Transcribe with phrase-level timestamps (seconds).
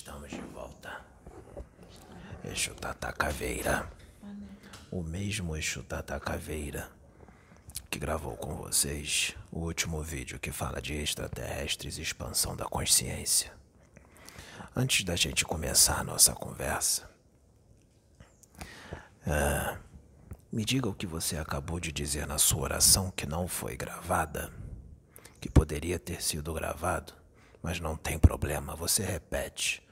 [0.00, 1.04] Estamos de volta.
[2.42, 3.86] Exu Tata Caveira.
[4.90, 6.90] O mesmo Exu Tata Caveira
[7.90, 13.52] que gravou com vocês o último vídeo que fala de extraterrestres e expansão da consciência.
[14.74, 17.06] Antes da gente começar a nossa conversa,
[19.26, 19.76] ah,
[20.50, 24.50] me diga o que você acabou de dizer na sua oração que não foi gravada,
[25.38, 27.12] que poderia ter sido gravado,
[27.62, 29.89] mas não tem problema, você repete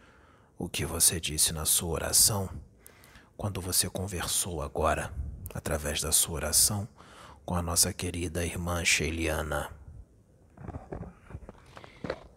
[0.58, 2.48] o que você disse na sua oração
[3.36, 5.12] quando você conversou agora,
[5.54, 6.88] através da sua oração,
[7.44, 9.70] com a nossa querida irmã Sheiliana.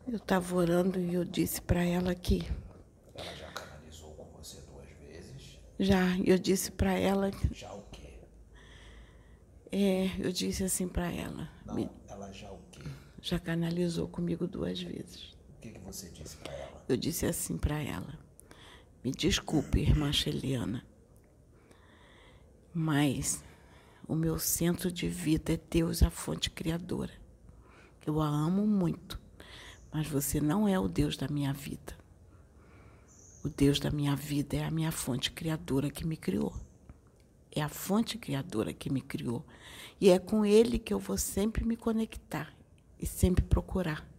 [0.08, 2.48] Eu estava orando e eu disse para ela que.
[3.16, 5.60] Ela já canalizou com você duas vezes?
[5.80, 7.32] Já, eu disse para ela.
[7.52, 8.20] Já o quê?
[9.72, 11.50] É, eu disse assim para ela.
[11.66, 12.82] Não, me- ela já o quê?
[13.22, 15.32] já canalizou comigo duas vezes.
[15.58, 16.81] O que, que você disse pra ela?
[16.92, 18.20] Eu disse assim para ela:
[19.02, 20.86] Me desculpe, irmã Sheliana,
[22.74, 23.42] mas
[24.06, 27.14] o meu centro de vida é Deus, a fonte criadora.
[28.06, 29.18] Eu a amo muito,
[29.90, 31.98] mas você não é o Deus da minha vida.
[33.42, 36.54] O Deus da minha vida é a minha fonte criadora que me criou.
[37.56, 39.46] É a fonte criadora que me criou.
[40.00, 42.54] E é com Ele que eu vou sempre me conectar
[43.00, 44.11] e sempre procurar.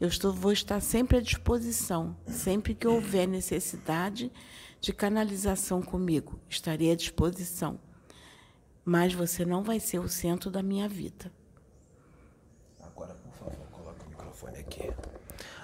[0.00, 4.32] Eu estou, vou estar sempre à disposição, sempre que houver necessidade
[4.80, 7.78] de canalização comigo, estarei à disposição.
[8.82, 11.30] Mas você não vai ser o centro da minha vida.
[12.80, 14.90] Agora, por favor, coloque o microfone aqui.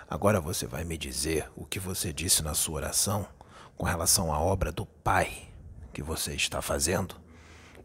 [0.08, 3.26] Agora você vai me dizer o que você disse na sua oração
[3.74, 5.48] com relação à obra do Pai
[5.94, 7.16] que você está fazendo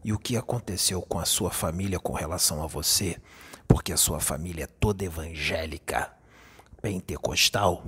[0.04, 3.18] e o que aconteceu com a sua família com relação a você,
[3.68, 6.12] porque a sua família é toda evangélica,
[6.82, 7.86] pentecostal,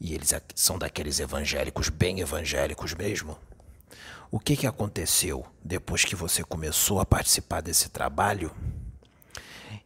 [0.00, 3.38] e eles são daqueles evangélicos bem evangélicos mesmo.
[4.30, 8.54] O que, que aconteceu depois que você começou a participar desse trabalho?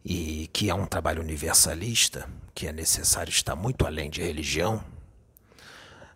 [0.03, 4.83] e que é um trabalho universalista, que é necessário estar muito além de religião,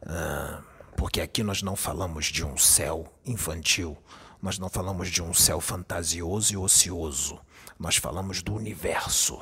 [0.05, 0.61] ah,
[0.95, 3.97] porque aqui nós não falamos de um céu infantil,
[4.41, 7.39] nós não falamos de um céu fantasioso e ocioso,
[7.79, 9.41] nós falamos do universo.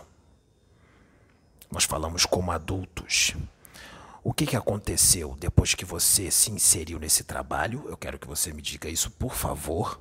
[1.72, 3.36] Nós falamos como adultos.
[4.24, 7.86] O que, que aconteceu depois que você se inseriu nesse trabalho?
[7.88, 10.00] Eu quero que você me diga isso, por favor.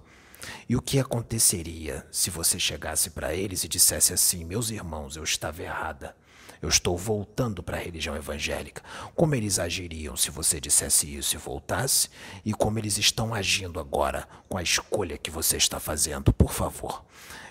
[0.68, 5.24] E o que aconteceria se você chegasse para eles e dissesse assim: Meus irmãos, eu
[5.24, 6.16] estava errada.
[6.62, 8.82] Eu estou voltando para a religião evangélica.
[9.14, 12.08] Como eles agiriam se você dissesse isso e voltasse?
[12.42, 16.32] E como eles estão agindo agora com a escolha que você está fazendo?
[16.32, 17.04] Por favor,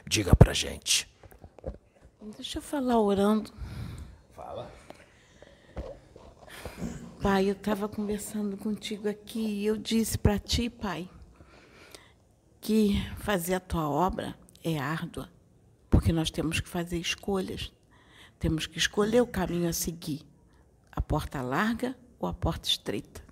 [0.07, 1.07] diga pra gente.
[2.35, 3.53] Deixa eu falar orando.
[7.23, 11.09] Pai, eu estava conversando contigo aqui e eu disse para ti, pai,
[12.59, 15.31] que fazer a tua obra é árdua,
[15.89, 17.71] porque nós temos que fazer escolhas.
[18.37, 20.27] Temos que escolher o caminho a seguir,
[20.91, 23.23] a porta larga ou a porta estreita.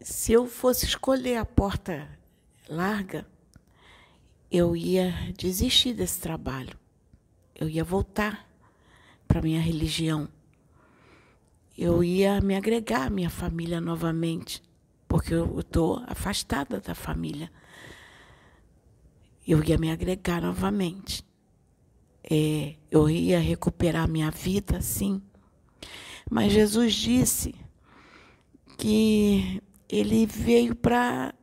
[0.00, 2.08] Se eu fosse escolher a porta
[2.68, 3.26] larga,
[4.52, 6.78] eu ia desistir desse trabalho.
[7.56, 8.48] Eu ia voltar
[9.26, 10.28] para minha religião
[11.76, 14.62] eu ia me agregar à minha família novamente,
[15.08, 17.50] porque eu estou afastada da família.
[19.46, 21.24] Eu ia me agregar novamente.
[22.30, 25.20] É, eu ia recuperar minha vida, sim.
[26.30, 27.54] Mas Jesus disse
[28.78, 31.34] que ele veio para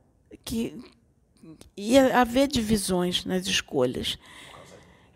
[0.43, 0.81] que
[1.77, 4.17] ia haver divisões nas escolhas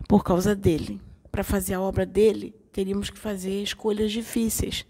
[0.08, 1.00] por causa dele.
[1.32, 4.86] Para fazer a obra dele, teríamos que fazer escolhas difíceis.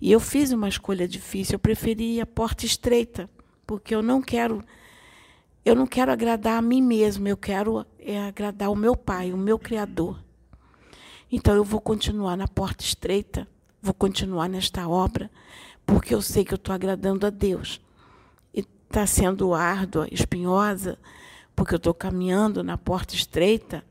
[0.00, 3.28] E eu fiz uma escolha difícil, eu preferi a porta estreita,
[3.66, 4.64] porque eu não quero
[5.64, 9.36] eu não quero agradar a mim mesmo, eu quero é, agradar o meu pai, o
[9.36, 10.18] meu criador.
[11.30, 13.46] Então eu vou continuar na porta estreita,
[13.82, 15.30] vou continuar nesta obra,
[15.84, 17.82] porque eu sei que eu estou agradando a Deus.
[18.54, 20.98] E está sendo árdua, espinhosa,
[21.54, 23.84] porque eu estou caminhando na porta estreita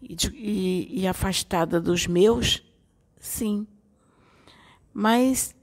[0.00, 2.60] e, e, e afastada dos meus,
[3.20, 3.66] sim.
[4.92, 5.54] Mas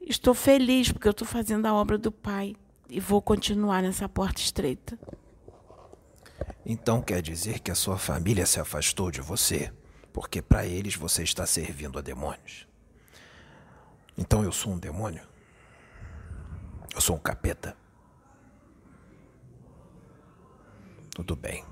[0.00, 2.54] estou feliz porque eu estou fazendo a obra do Pai
[2.88, 4.98] e vou continuar nessa porta estreita.
[6.64, 9.72] Então quer dizer que a sua família se afastou de você,
[10.12, 12.66] porque para eles você está servindo a demônios.
[14.16, 15.22] Então eu sou um demônio?
[16.94, 17.76] Eu sou um capeta?
[21.10, 21.64] Tudo bem.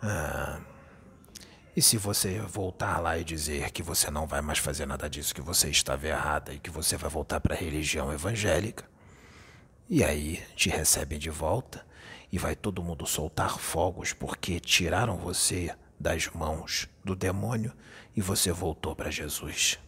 [0.00, 0.60] Ah,
[1.74, 5.34] E se você voltar lá e dizer que você não vai mais fazer nada disso,
[5.34, 8.84] que você estava errada e que você vai voltar para a religião evangélica,
[9.88, 11.84] e aí te recebem de volta
[12.30, 17.72] e vai todo mundo soltar fogos porque tiraram você das mãos do demônio
[18.14, 19.78] e você voltou para Jesus.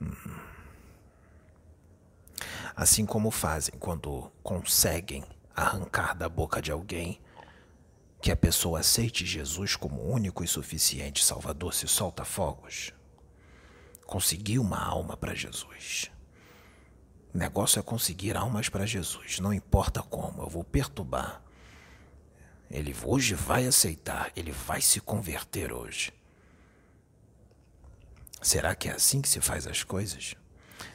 [0.00, 0.14] Hum.
[2.74, 5.24] Assim como fazem quando conseguem
[5.54, 7.20] arrancar da boca de alguém
[8.22, 12.92] que a pessoa aceite Jesus como único e suficiente Salvador se solta fogos.
[14.06, 16.08] Conseguir uma alma para Jesus.
[17.34, 21.42] O negócio é conseguir almas para Jesus, não importa como, eu vou perturbar.
[22.70, 26.12] Ele hoje vai aceitar, ele vai se converter hoje.
[28.40, 30.36] Será que é assim que se faz as coisas?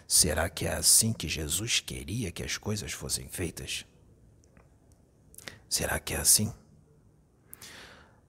[0.08, 3.86] Será que é assim que Jesus queria que as coisas fossem feitas?
[5.68, 6.54] Será que é assim?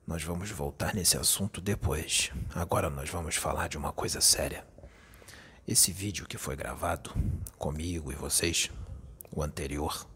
[0.09, 2.33] Nós vamos voltar nesse assunto depois.
[2.55, 4.67] Agora nós vamos falar de uma coisa séria.
[5.67, 7.13] Esse vídeo que foi gravado
[7.59, 8.71] comigo e vocês,
[9.31, 10.09] o anterior,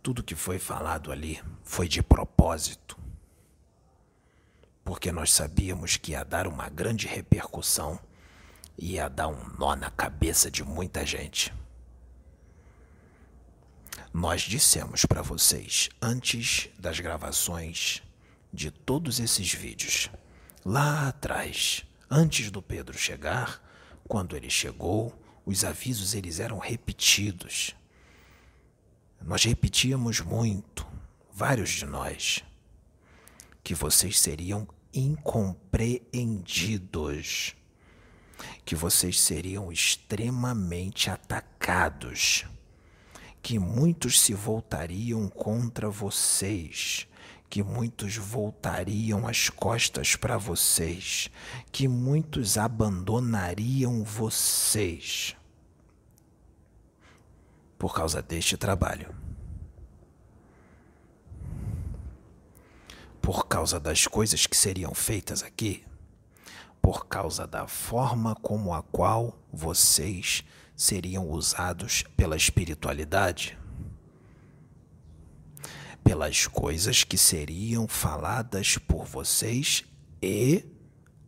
[0.00, 2.96] tudo que foi falado ali foi de propósito.
[4.84, 7.98] Porque nós sabíamos que ia dar uma grande repercussão
[8.78, 11.52] e ia dar um nó na cabeça de muita gente.
[14.14, 18.00] Nós dissemos para vocês antes das gravações
[18.52, 20.10] de todos esses vídeos.
[20.64, 23.62] Lá atrás, antes do Pedro chegar,
[24.06, 25.16] quando ele chegou,
[25.46, 27.74] os avisos eles eram repetidos.
[29.22, 30.86] Nós repetíamos muito,
[31.32, 32.44] vários de nós,
[33.62, 37.54] que vocês seriam incompreendidos,
[38.64, 42.44] que vocês seriam extremamente atacados,
[43.42, 47.06] que muitos se voltariam contra vocês
[47.50, 51.28] que muitos voltariam as costas para vocês,
[51.72, 55.36] que muitos abandonariam vocês
[57.76, 59.12] por causa deste trabalho.
[63.20, 65.84] Por causa das coisas que seriam feitas aqui,
[66.80, 70.44] por causa da forma como a qual vocês
[70.76, 73.59] seriam usados pela espiritualidade
[76.20, 79.86] pelas coisas que seriam faladas por vocês
[80.20, 80.66] e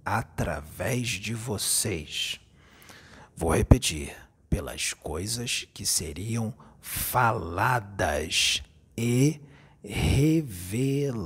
[0.04, 2.38] através de vocês.
[3.34, 4.14] Vou repetir:
[4.50, 8.62] pelas coisas que seriam faladas
[8.94, 9.40] e
[9.82, 11.18] reveladas.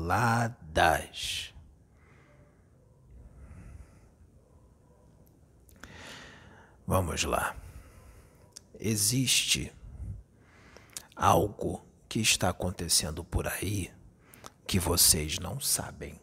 [6.86, 7.56] Vamos lá.
[8.78, 9.72] Existe
[11.16, 13.90] algo que está acontecendo por aí
[14.66, 16.20] que vocês não sabem.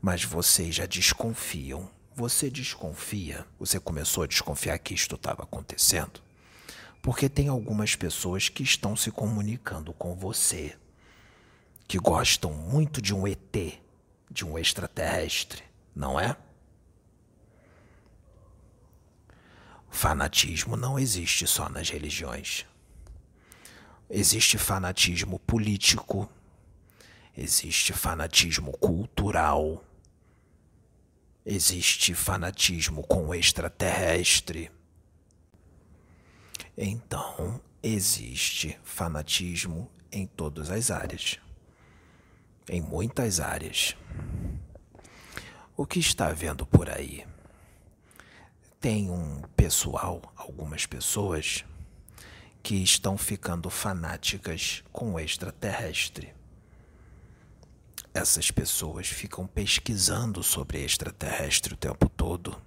[0.00, 1.90] Mas vocês já desconfiam.
[2.14, 6.22] Você desconfia, você começou a desconfiar que isto estava acontecendo,
[7.02, 10.78] porque tem algumas pessoas que estão se comunicando com você,
[11.86, 13.78] que gostam muito de um ET,
[14.30, 15.62] de um extraterrestre,
[15.94, 16.34] não é?
[19.90, 22.64] Fanatismo não existe só nas religiões.
[24.08, 26.30] Existe fanatismo político,
[27.36, 29.84] existe fanatismo cultural,
[31.44, 34.70] existe fanatismo com o extraterrestre.
[36.78, 41.40] Então, existe fanatismo em todas as áreas,
[42.68, 43.96] em muitas áreas.
[45.76, 47.26] O que está vendo por aí?
[48.80, 51.64] Tem um pessoal, algumas pessoas
[52.66, 56.34] que estão ficando fanáticas com o extraterrestre.
[58.12, 62.60] Essas pessoas ficam pesquisando sobre extraterrestre o tempo todo.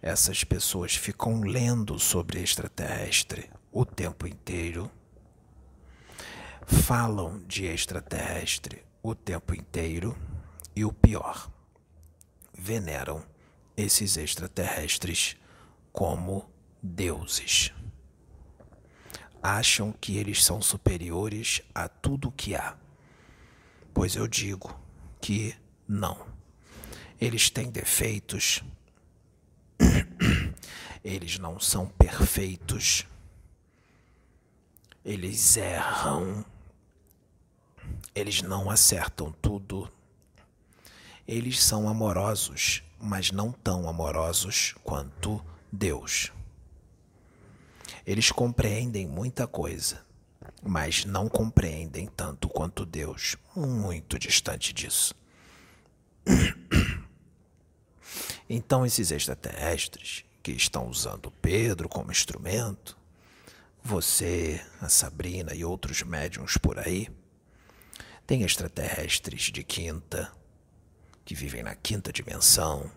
[0.00, 4.90] Essas pessoas ficam lendo sobre extraterrestre o tempo inteiro.
[6.64, 10.16] Falam de extraterrestre o tempo inteiro
[10.74, 11.50] e o pior,
[12.54, 13.22] veneram
[13.76, 15.36] esses extraterrestres
[15.92, 16.50] como
[16.82, 17.70] deuses
[19.42, 22.76] acham que eles são superiores a tudo que há.
[23.94, 24.78] Pois eu digo
[25.20, 25.54] que
[25.86, 26.26] não.
[27.20, 28.62] Eles têm defeitos,
[31.02, 33.06] eles não são perfeitos,
[35.04, 36.44] eles erram,
[38.14, 39.90] eles não acertam tudo.
[41.26, 46.32] Eles são amorosos, mas não tão amorosos quanto Deus.
[48.08, 50.02] Eles compreendem muita coisa,
[50.62, 55.14] mas não compreendem tanto quanto Deus, muito distante disso.
[58.50, 62.96] Então, esses extraterrestres que estão usando Pedro como instrumento,
[63.84, 67.10] você, a Sabrina e outros médiums por aí,
[68.26, 70.32] tem extraterrestres de quinta,
[71.26, 72.90] que vivem na quinta dimensão,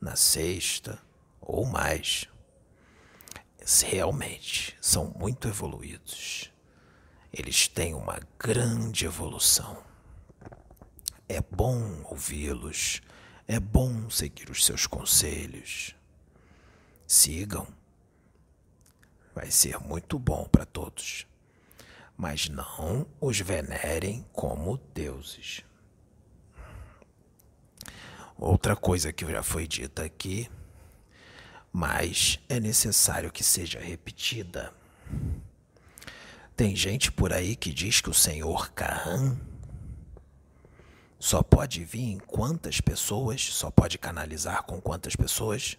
[0.00, 0.98] na sexta
[1.42, 2.26] ou mais.
[3.78, 6.50] Realmente são muito evoluídos.
[7.32, 9.80] Eles têm uma grande evolução.
[11.28, 13.00] É bom ouvi-los,
[13.46, 15.94] é bom seguir os seus conselhos.
[17.06, 17.68] Sigam.
[19.32, 21.24] Vai ser muito bom para todos.
[22.16, 25.64] Mas não os venerem como deuses.
[28.36, 30.50] Outra coisa que já foi dita aqui,
[31.72, 34.72] mas é necessário que seja repetida.
[36.56, 39.38] Tem gente por aí que diz que o senhor Kahan
[41.18, 43.42] só pode vir em quantas pessoas?
[43.42, 45.76] Só pode canalizar com quantas pessoas?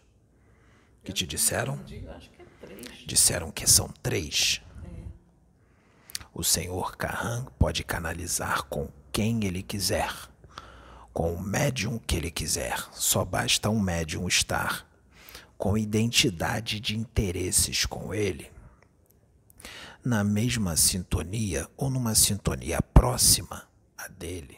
[1.04, 1.80] Que te disseram?
[3.06, 4.62] Disseram que são três.
[6.34, 10.12] O senhor Kahan pode canalizar com quem ele quiser
[11.14, 12.78] com o médium que ele quiser.
[12.94, 14.88] Só basta um médium estar
[15.62, 18.52] com identidade de interesses com ele,
[20.04, 24.58] na mesma sintonia ou numa sintonia próxima a dele.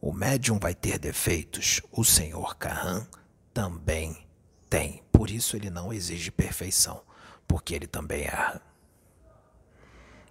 [0.00, 3.04] O médium vai ter defeitos, o senhor Kahan
[3.52, 4.24] também
[4.70, 5.02] tem.
[5.10, 7.02] Por isso ele não exige perfeição,
[7.44, 8.62] porque ele também erra.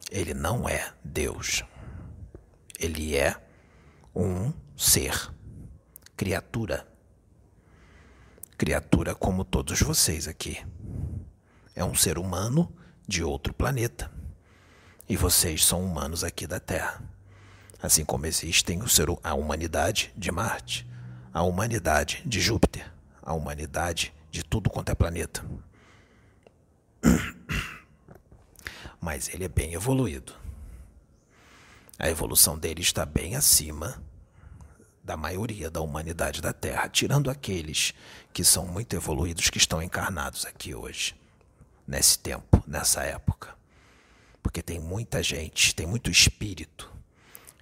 [0.10, 1.65] Ele não é Deus.
[2.79, 3.36] Ele é
[4.15, 5.34] um ser,
[6.15, 6.88] criatura.
[8.57, 10.65] Criatura como todos vocês aqui.
[11.75, 12.74] É um ser humano
[13.05, 14.09] de outro planeta.
[15.09, 17.03] E vocês são humanos aqui da Terra.
[17.83, 20.88] Assim como existem o ser, a humanidade de Marte,
[21.33, 22.89] a humanidade de Júpiter,
[23.21, 25.45] a humanidade de tudo quanto é planeta.
[29.01, 30.33] Mas ele é bem evoluído.
[32.00, 34.01] A evolução dele está bem acima
[35.05, 37.93] da maioria da humanidade da Terra, tirando aqueles
[38.33, 41.15] que são muito evoluídos que estão encarnados aqui hoje,
[41.88, 43.55] nesse tempo, nessa época.
[44.41, 46.91] Porque tem muita gente, tem muito espírito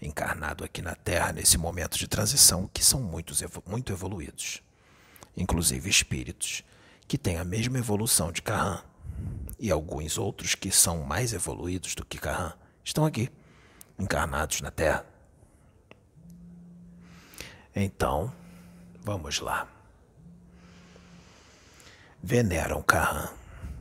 [0.02, 4.62] encarnado aqui na Terra nesse momento de transição que são muitos, muito evoluídos.
[5.36, 6.64] Inclusive espíritos
[7.08, 8.82] que têm a mesma evolução de Carran.
[9.60, 13.30] E alguns outros que são mais evoluídos do que Carran estão aqui,
[14.00, 15.13] encarnados na Terra.
[17.76, 18.32] Então,
[19.02, 19.68] vamos lá.
[22.22, 23.30] Veneram Carran.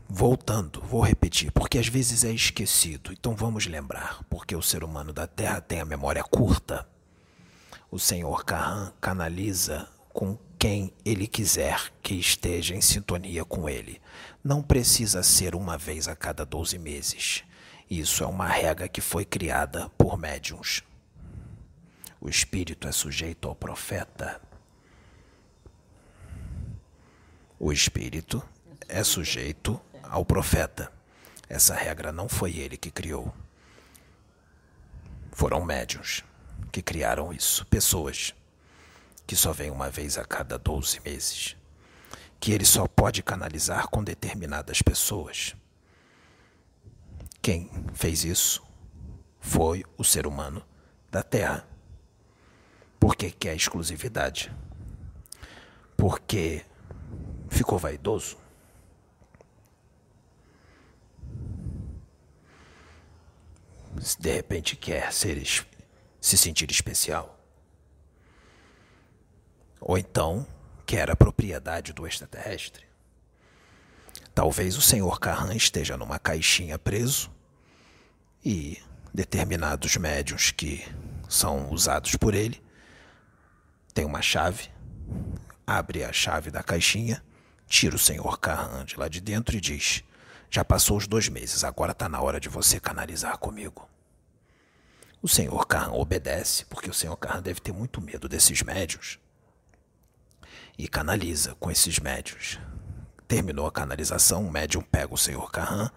[0.09, 5.11] Voltando, vou repetir, porque às vezes é esquecido, então vamos lembrar, porque o ser humano
[5.11, 6.87] da Terra tem a memória curta.
[7.91, 14.03] O Senhor Carran canaliza com quem ele quiser que esteja em sintonia com ele.
[14.45, 17.43] Não precisa ser uma vez a cada 12 meses.
[17.89, 20.83] Isso é uma regra que foi criada por médiums.
[22.23, 24.41] O espírito é sujeito ao profeta.
[27.59, 28.41] O espírito
[28.89, 30.93] é sujeito ao profeta.
[31.49, 33.35] Essa regra não foi ele que criou.
[35.33, 36.23] Foram médios
[36.71, 38.33] que criaram isso, pessoas
[39.27, 41.57] que só vêm uma vez a cada 12 meses,
[42.39, 45.57] que ele só pode canalizar com determinadas pessoas.
[47.43, 48.63] Quem fez isso
[49.41, 50.65] foi o ser humano
[51.11, 51.72] da Terra.
[53.03, 54.55] Por que quer exclusividade?
[55.97, 56.65] Porque
[57.51, 58.39] ficou vaidoso?
[64.21, 65.43] De repente quer ser,
[66.21, 67.37] se sentir especial?
[69.81, 70.47] Ou então
[70.87, 72.87] quer a propriedade do extraterrestre?
[74.33, 77.33] Talvez o senhor Carran esteja numa caixinha preso
[78.45, 78.81] e
[79.13, 80.87] determinados médiums que
[81.29, 82.62] são usados por ele
[83.95, 84.71] tem uma chave,
[85.67, 87.23] abre a chave da caixinha,
[87.67, 90.03] tira o senhor Carran de lá de dentro e diz:
[90.51, 93.89] Já passou os dois meses, agora está na hora de você canalizar comigo.
[95.23, 99.19] O senhor Carran obedece, porque o senhor Carran deve ter muito medo desses médios.
[100.77, 102.59] E canaliza com esses médios.
[103.29, 105.91] Terminou a canalização, o médium pega o senhor Carran,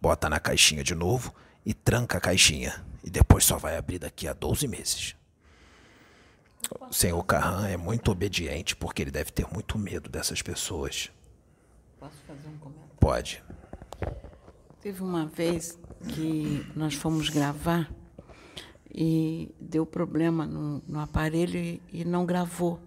[0.00, 1.34] bota na caixinha de novo
[1.66, 2.82] e tranca a caixinha.
[3.04, 5.19] E depois só vai abrir daqui a 12 meses.
[6.88, 11.10] O senhor Carran é muito obediente porque ele deve ter muito medo dessas pessoas.
[11.98, 12.90] Posso fazer um comentário?
[12.98, 13.42] Pode.
[14.80, 17.90] Teve uma vez que nós fomos gravar
[18.92, 22.80] e deu problema no, no aparelho e, e, não gravou.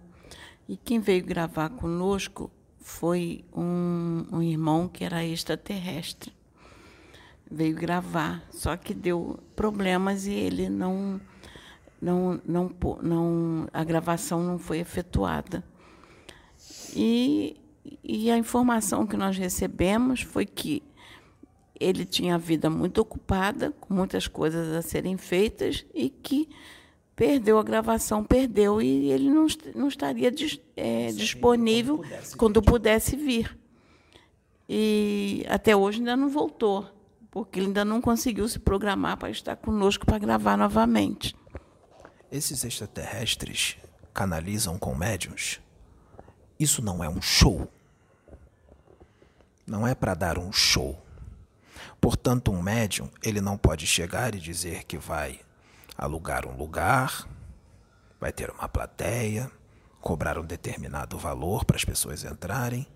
[0.68, 2.50] E quem veio gravar conosco
[2.80, 6.32] foi um, um irmão que era extraterrestre.
[7.50, 11.20] Veio gravar, só que deu problemas e ele não,
[12.04, 12.70] não, não,
[13.02, 15.64] não a gravação não foi efetuada.
[16.94, 17.56] E,
[18.02, 20.82] e a informação que nós recebemos foi que
[21.80, 26.48] ele tinha a vida muito ocupada, com muitas coisas a serem feitas, e que
[27.16, 30.32] perdeu a gravação, perdeu, e ele não, não estaria
[30.76, 33.58] é, disponível quando pudesse, quando pudesse vir.
[34.68, 36.86] E até hoje ainda não voltou,
[37.30, 41.34] porque ele ainda não conseguiu se programar para estar conosco para gravar novamente.
[42.30, 43.76] Esses extraterrestres
[44.12, 45.60] canalizam com médiums?
[46.58, 47.70] Isso não é um show.
[49.66, 51.00] Não é para dar um show.
[52.00, 55.40] Portanto, um médium, ele não pode chegar e dizer que vai
[55.96, 57.28] alugar um lugar,
[58.20, 59.50] vai ter uma plateia,
[60.00, 62.86] cobrar um determinado valor para as pessoas entrarem,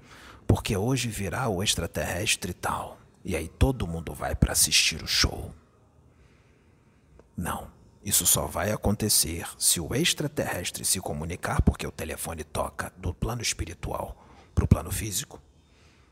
[0.47, 5.54] porque hoje virá o extraterrestre tal, e aí todo mundo vai para assistir o show.
[7.37, 7.70] Não,
[8.02, 13.43] isso só vai acontecer se o extraterrestre se comunicar, porque o telefone toca do plano
[13.43, 14.25] espiritual
[14.55, 15.40] para o plano físico.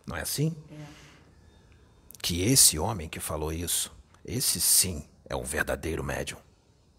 [0.06, 0.54] Não é assim?
[0.70, 1.06] É
[2.26, 6.38] que esse homem que falou isso, esse sim é um verdadeiro médium.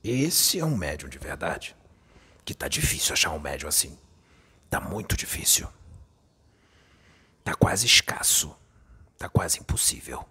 [0.02, 1.76] Esse é um médium de verdade.
[2.46, 4.00] Que tá difícil achar um médium assim.
[4.70, 5.68] Tá muito difícil.
[7.44, 8.56] Tá quase escasso.
[9.18, 10.26] Tá quase impossível.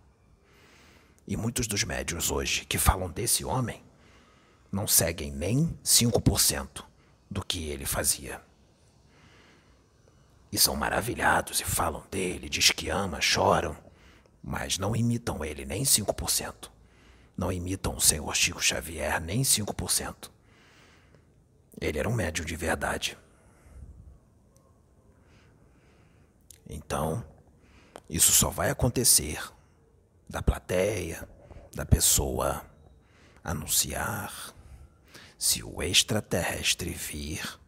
[1.26, 3.84] E muitos dos médios hoje que falam desse homem
[4.76, 6.84] não seguem nem 5%
[7.30, 8.42] do que ele fazia.
[10.52, 13.74] E são maravilhados e falam dele, diz que ama, choram
[14.42, 16.70] mas não imitam ele nem 5%.
[17.36, 20.30] Não imitam o senhor Chico Xavier nem 5%.
[21.80, 23.18] Ele era um médium de verdade.
[26.68, 27.24] Então,
[28.08, 29.42] isso só vai acontecer
[30.28, 31.28] da plateia,
[31.74, 32.64] da pessoa
[33.42, 34.54] anunciar,
[35.46, 37.60] se o extraterrestre vir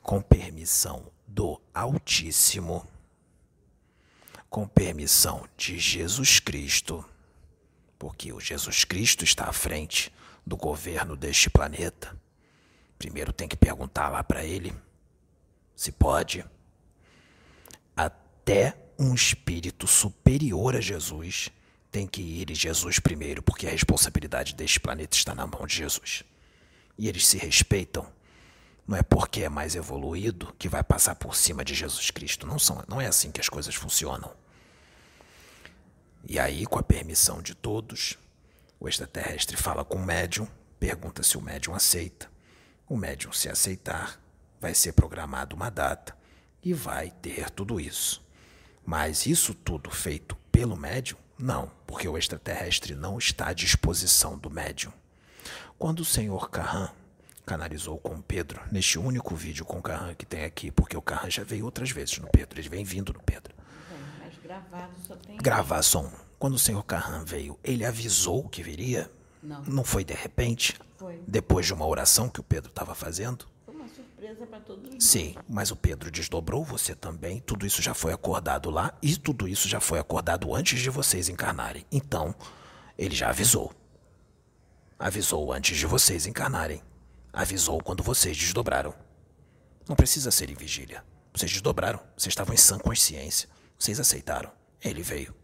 [0.00, 2.86] com permissão do Altíssimo
[4.48, 7.04] com permissão de Jesus Cristo,
[7.98, 10.14] porque o Jesus Cristo está à frente
[10.46, 12.16] do governo deste planeta.
[12.96, 14.72] Primeiro tem que perguntar lá para ele
[15.74, 16.44] se pode.
[17.96, 21.50] Até um espírito superior a Jesus
[21.90, 25.74] tem que ir em Jesus primeiro, porque a responsabilidade deste planeta está na mão de
[25.74, 26.22] Jesus.
[26.98, 28.06] E eles se respeitam.
[28.86, 32.46] Não é porque é mais evoluído que vai passar por cima de Jesus Cristo.
[32.46, 34.34] Não, são, não é assim que as coisas funcionam.
[36.28, 38.18] E aí, com a permissão de todos,
[38.78, 40.46] o extraterrestre fala com o médium,
[40.78, 42.30] pergunta se o médium aceita.
[42.88, 44.20] O médium, se aceitar,
[44.60, 46.16] vai ser programada uma data
[46.62, 48.24] e vai ter tudo isso.
[48.84, 51.18] Mas isso tudo feito pelo médium?
[51.38, 54.92] Não, porque o extraterrestre não está à disposição do médium.
[55.82, 56.90] Quando o senhor Carran
[57.44, 61.28] canalizou com Pedro, neste único vídeo com o Carran que tem aqui, porque o Carran
[61.28, 63.52] já veio outras vezes no Pedro, ele vem vindo no Pedro.
[64.44, 65.36] Gravado só tem.
[65.38, 66.12] Gravação.
[66.38, 69.10] Quando o senhor Carran veio, ele avisou que viria?
[69.42, 69.60] Não.
[69.64, 70.78] Não foi de repente?
[70.96, 71.20] Foi.
[71.26, 73.44] Depois de uma oração que o Pedro estava fazendo?
[73.66, 75.02] Foi uma surpresa para todos nós.
[75.02, 77.40] Sim, mas o Pedro desdobrou você também.
[77.40, 81.28] Tudo isso já foi acordado lá e tudo isso já foi acordado antes de vocês
[81.28, 81.84] encarnarem.
[81.90, 82.32] Então,
[82.96, 83.72] ele já avisou.
[85.02, 86.80] Avisou antes de vocês encarnarem.
[87.32, 88.94] Avisou quando vocês desdobraram.
[89.88, 91.04] Não precisa ser em vigília.
[91.34, 91.98] Vocês desdobraram.
[92.16, 93.48] Vocês estavam em sã consciência.
[93.76, 94.52] Vocês aceitaram.
[94.80, 95.34] Ele veio.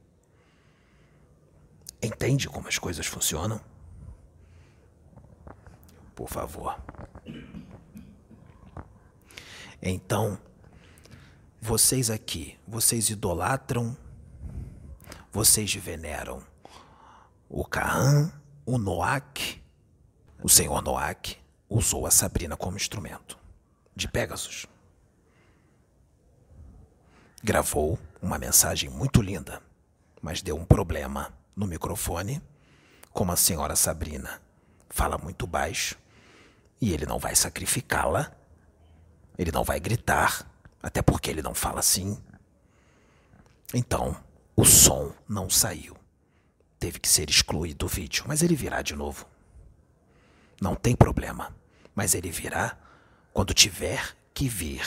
[2.00, 3.60] Entende como as coisas funcionam?
[6.14, 6.80] Por favor.
[9.82, 10.38] Então,
[11.60, 13.96] vocês aqui, vocês idolatram,
[15.32, 16.46] vocês veneram
[17.48, 18.32] o Kaan,
[18.68, 19.62] o Noak,
[20.42, 21.38] o senhor Noak
[21.70, 23.38] usou a Sabrina como instrumento
[23.96, 24.66] de Pegasus.
[27.42, 29.62] Gravou uma mensagem muito linda,
[30.20, 32.42] mas deu um problema no microfone,
[33.10, 34.38] como a senhora Sabrina
[34.90, 35.96] fala muito baixo
[36.78, 38.36] e ele não vai sacrificá-la,
[39.38, 40.46] ele não vai gritar,
[40.82, 42.22] até porque ele não fala assim.
[43.72, 44.14] Então,
[44.54, 45.97] o som não saiu.
[46.78, 49.26] Teve que ser excluído do vídeo, mas ele virá de novo.
[50.60, 51.54] Não tem problema,
[51.94, 52.76] mas ele virá
[53.32, 54.84] quando tiver que vir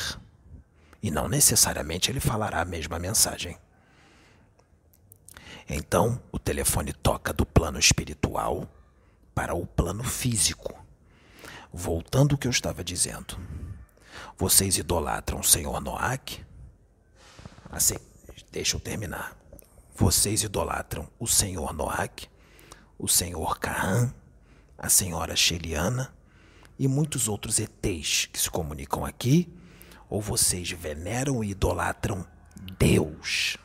[1.02, 3.58] e não necessariamente ele falará a mesma mensagem.
[5.68, 8.68] Então, o telefone toca do plano espiritual
[9.34, 10.78] para o plano físico.
[11.72, 13.38] Voltando ao que eu estava dizendo.
[14.38, 16.44] Vocês idolatram o Senhor Noac?
[17.72, 17.96] Assim,
[18.52, 19.41] deixa eu terminar.
[19.96, 22.28] Vocês idolatram o Senhor Noac,
[22.98, 24.14] o Senhor Cahan,
[24.78, 26.14] a Senhora Sheliana
[26.80, 29.52] e muitos outros ETs que se comunicam aqui?
[30.10, 32.26] Ou vocês veneram e idolatram
[32.78, 33.58] Deus?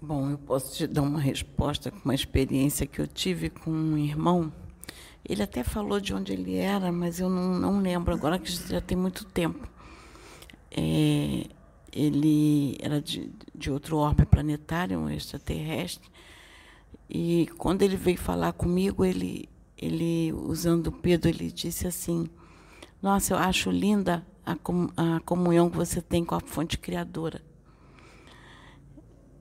[0.00, 3.98] Bom, eu posso te dar uma resposta com uma experiência que eu tive com um
[3.98, 4.52] irmão.
[5.28, 8.80] Ele até falou de onde ele era, mas eu não, não lembro agora, que já
[8.80, 9.68] tem muito tempo.
[10.70, 11.46] É,
[11.96, 16.08] ele era de, de outro orbe planetário, um extraterrestre.
[17.08, 22.28] E quando ele veio falar comigo, ele, ele usando Pedro, ele disse assim:
[23.00, 27.40] Nossa, eu acho linda a, com, a comunhão que você tem com a fonte criadora.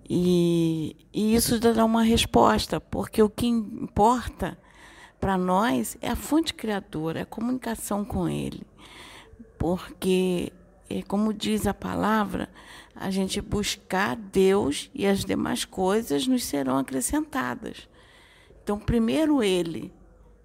[0.08, 4.58] E, e isso dá uma resposta, porque o que importa
[5.20, 8.62] para nós é a fonte criadora, é a comunicação com Ele.
[9.58, 10.54] Porque,
[11.02, 12.50] como diz a palavra,
[12.96, 17.90] a gente buscar Deus e as demais coisas nos serão acrescentadas.
[18.64, 19.92] Então, primeiro Ele,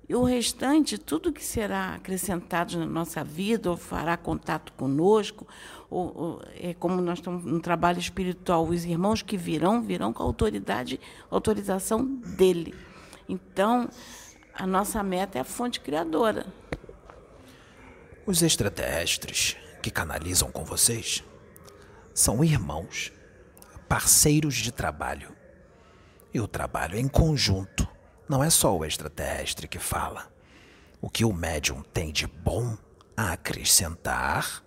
[0.09, 5.47] e o restante, tudo que será acrescentado na nossa vida, ou fará contato conosco,
[5.89, 10.23] ou, ou, é como nós estamos no trabalho espiritual, os irmãos que virão, virão com
[10.23, 10.99] a autoridade,
[11.31, 12.75] autorização dele.
[13.29, 13.89] Então,
[14.53, 16.45] a nossa meta é a fonte criadora.
[18.27, 21.25] Os extraterrestres que canalizam com vocês
[22.15, 23.13] são irmãos,
[23.89, 25.35] parceiros de trabalho.
[26.33, 27.89] E o trabalho é em conjunto
[28.31, 30.33] não é só o extraterrestre que fala.
[31.01, 32.79] O que o médium tem de bom
[33.17, 34.63] a acrescentar,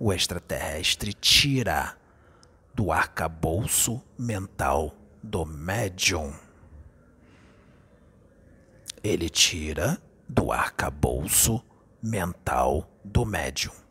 [0.00, 1.96] o extraterrestre tira
[2.74, 6.34] do arcabouço mental do médium.
[9.00, 11.64] Ele tira do arcabouço
[12.02, 13.83] mental do médium.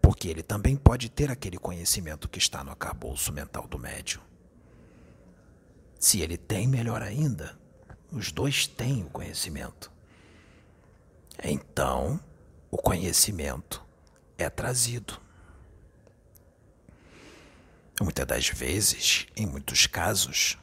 [0.00, 4.22] Porque ele também pode ter aquele conhecimento que está no arcabouço mental do médium.
[5.98, 7.58] Se ele tem, melhor ainda,
[8.10, 9.92] os dois têm o conhecimento.
[11.42, 12.18] Então,
[12.70, 13.84] o conhecimento
[14.38, 15.20] é trazido.
[18.00, 20.58] Muitas das vezes, em muitos casos,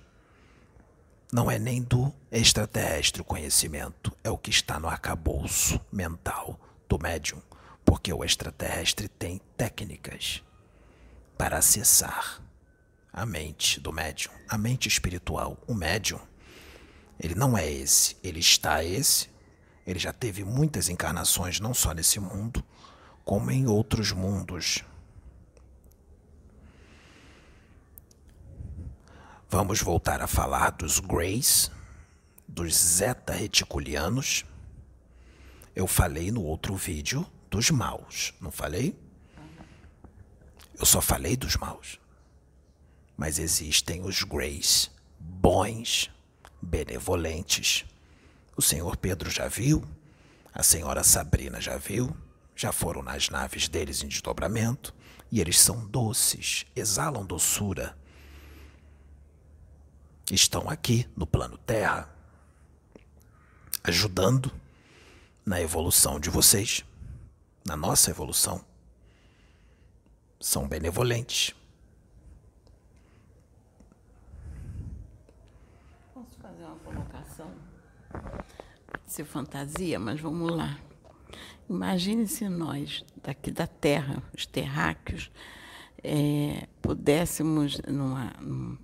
[1.32, 6.98] não é nem do extraterrestre o conhecimento, é o que está no arcabouço mental do
[6.98, 7.42] médium,
[7.88, 10.44] porque o extraterrestre tem técnicas
[11.38, 12.44] para acessar
[13.14, 15.58] a mente do médium, a mente espiritual.
[15.66, 16.20] O médium
[17.18, 19.30] ele não é esse, ele está esse.
[19.86, 22.62] Ele já teve muitas encarnações, não só nesse mundo,
[23.24, 24.84] como em outros mundos.
[29.50, 31.72] Vamos voltar a falar dos Greys,
[32.46, 34.44] dos Zeta Reticulianos.
[35.74, 38.98] Eu falei no outro vídeo dos maus, não falei?
[40.78, 42.00] Eu só falei dos maus.
[43.16, 46.12] Mas existem os Greys bons
[46.62, 47.86] benevolentes.
[48.56, 49.84] O senhor Pedro já viu,
[50.54, 52.16] a senhora Sabrina já viu,
[52.56, 54.94] já foram nas naves deles em desdobramento,
[55.32, 57.98] e eles são doces, exalam doçura.
[60.32, 62.10] Estão aqui no plano Terra,
[63.84, 64.52] ajudando
[65.46, 66.84] na evolução de vocês,
[67.68, 68.64] na nossa evolução.
[70.40, 71.54] São benevolentes.
[79.06, 80.78] ser fantasia, mas vamos lá.
[81.70, 85.32] Imagine se nós, daqui da Terra, os terráqueos,
[86.04, 88.78] é, pudéssemos numa, num,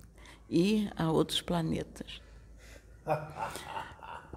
[0.48, 2.20] ir a outros planetas.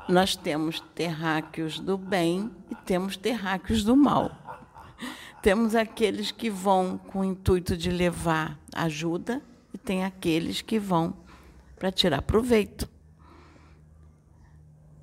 [0.08, 4.32] Nós temos terráqueos do bem e temos terráqueos do mal.
[5.42, 9.42] Temos aqueles que vão com o intuito de levar ajuda
[9.74, 11.14] e tem aqueles que vão
[11.78, 12.90] para tirar proveito.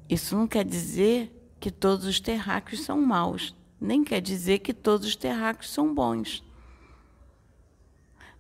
[0.09, 5.07] Isso não quer dizer que todos os terráqueos são maus, nem quer dizer que todos
[5.07, 6.43] os terráqueos são bons.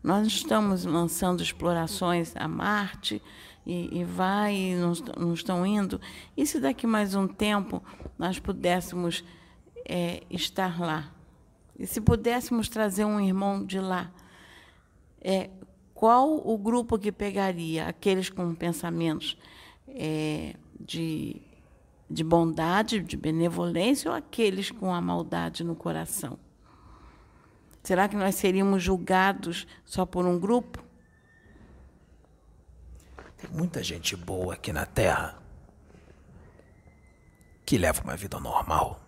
[0.02, 3.22] Nós estamos lançando explorações a Marte
[3.66, 6.00] e, e vai e não, não, estão indo.
[6.36, 7.82] E se daqui mais um tempo
[8.18, 9.24] nós pudéssemos
[9.84, 11.12] é, estar lá?
[11.78, 14.12] E se pudéssemos trazer um irmão de lá?
[15.20, 15.50] É,
[15.92, 17.86] qual o grupo que pegaria?
[17.88, 19.36] Aqueles com pensamentos
[19.88, 21.40] é, de
[22.08, 26.38] de bondade, de benevolência ou aqueles com a maldade no coração?
[27.82, 30.82] Será que nós seríamos julgados só por um grupo?
[33.44, 35.36] Tem muita gente boa aqui na Terra
[37.66, 38.98] que leva uma vida normal,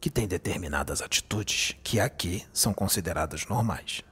[0.00, 4.02] que tem determinadas atitudes que aqui são consideradas normais.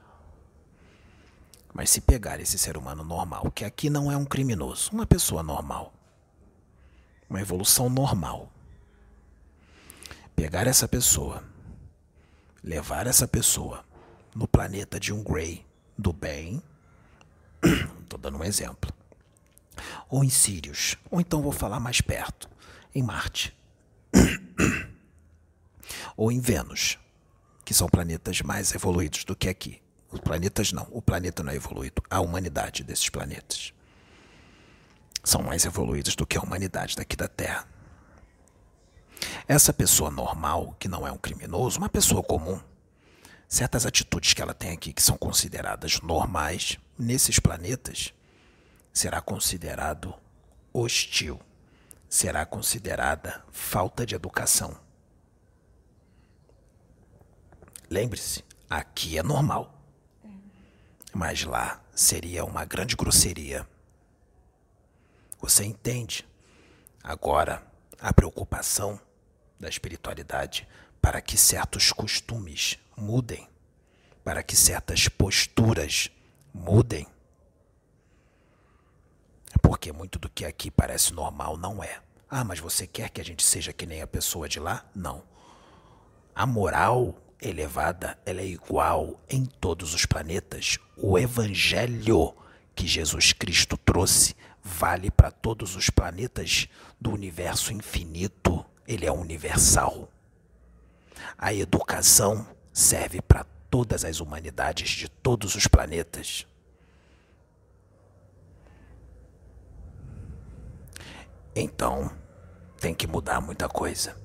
[1.73, 5.41] Mas se pegar esse ser humano normal, que aqui não é um criminoso, uma pessoa
[5.41, 5.91] normal,
[7.27, 8.51] uma evolução normal,
[10.35, 11.43] pegar essa pessoa,
[12.63, 13.83] levar essa pessoa
[14.35, 15.65] no planeta de um Grey
[15.97, 16.61] do bem,
[18.07, 18.91] estou dando um exemplo,
[20.09, 22.49] ou em Sirius, ou então vou falar mais perto,
[22.95, 23.55] em Marte,
[26.15, 26.97] ou em Vênus,
[27.63, 29.81] que são planetas mais evoluídos do que aqui.
[30.09, 33.73] Os planetas não, o planeta não é evoluído, a humanidade desses planetas
[35.27, 37.67] são mais evoluídos do que a humanidade daqui da Terra.
[39.47, 42.59] Essa pessoa normal, que não é um criminoso, uma pessoa comum,
[43.47, 48.13] certas atitudes que ela tem aqui que são consideradas normais nesses planetas,
[48.91, 50.13] será considerado
[50.73, 51.39] hostil,
[52.09, 54.77] será considerada falta de educação.
[57.89, 59.73] Lembre-se, aqui é normal.
[61.13, 63.67] Mas lá seria uma grande grosseria.
[65.39, 66.27] Você entende?
[67.01, 67.65] Agora,
[67.99, 68.99] a preocupação
[69.59, 70.67] da espiritualidade
[71.01, 73.47] para que certos costumes mudem,
[74.23, 76.09] para que certas posturas
[76.53, 77.07] mudem.
[79.61, 82.01] Porque muito do que aqui parece normal não é.
[82.29, 84.85] Ah, mas você quer que a gente seja que nem a pessoa de lá?
[84.93, 85.23] Não.
[86.35, 90.77] A moral elevada, ela é igual em todos os planetas.
[90.95, 92.35] O evangelho
[92.75, 96.67] que Jesus Cristo trouxe vale para todos os planetas
[96.99, 98.65] do universo infinito.
[98.87, 100.09] Ele é universal.
[101.37, 106.45] A educação serve para todas as humanidades de todos os planetas.
[111.55, 112.15] Então,
[112.79, 114.15] tem que mudar muita coisa.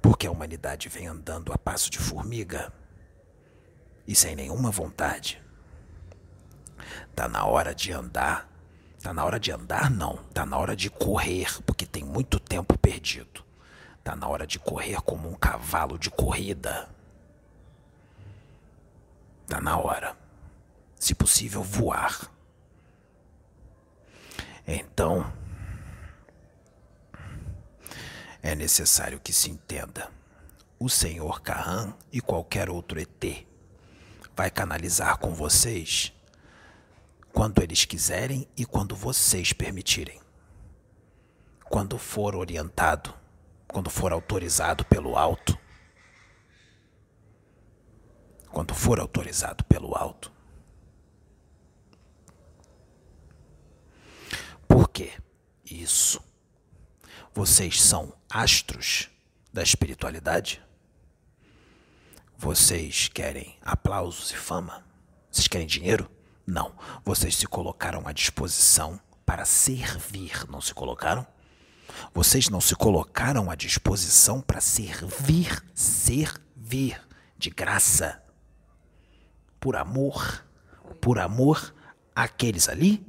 [0.00, 2.72] Porque a humanidade vem andando a passo de formiga
[4.08, 5.38] e sem nenhuma vontade.
[7.14, 8.50] Tá na hora de andar.
[9.02, 10.16] Tá na hora de andar, não.
[10.32, 13.44] Tá na hora de correr, porque tem muito tempo perdido.
[14.02, 16.88] Tá na hora de correr como um cavalo de corrida.
[19.46, 20.16] Tá na hora.
[20.98, 22.30] Se possível, voar.
[24.66, 25.30] Então,
[28.42, 30.10] é necessário que se entenda.
[30.78, 33.46] O senhor Kahan e qualquer outro ET
[34.36, 36.12] vai canalizar com vocês
[37.32, 40.20] quando eles quiserem e quando vocês permitirem.
[41.64, 43.12] Quando for orientado,
[43.66, 45.58] quando for autorizado pelo alto.
[48.54, 50.32] Quando for autorizado pelo alto.
[54.66, 55.12] Por quê?
[55.64, 56.22] Isso
[57.34, 59.10] vocês são astros
[59.52, 60.62] da espiritualidade?
[62.38, 64.86] Vocês querem aplausos e fama?
[65.28, 66.08] Vocês querem dinheiro?
[66.46, 66.76] Não.
[67.04, 71.26] Vocês se colocaram à disposição para servir, não se colocaram?
[72.14, 77.02] Vocês não se colocaram à disposição para servir, servir
[77.36, 78.22] de graça,
[79.64, 80.44] por amor,
[81.00, 81.74] por amor
[82.14, 83.02] àqueles ali,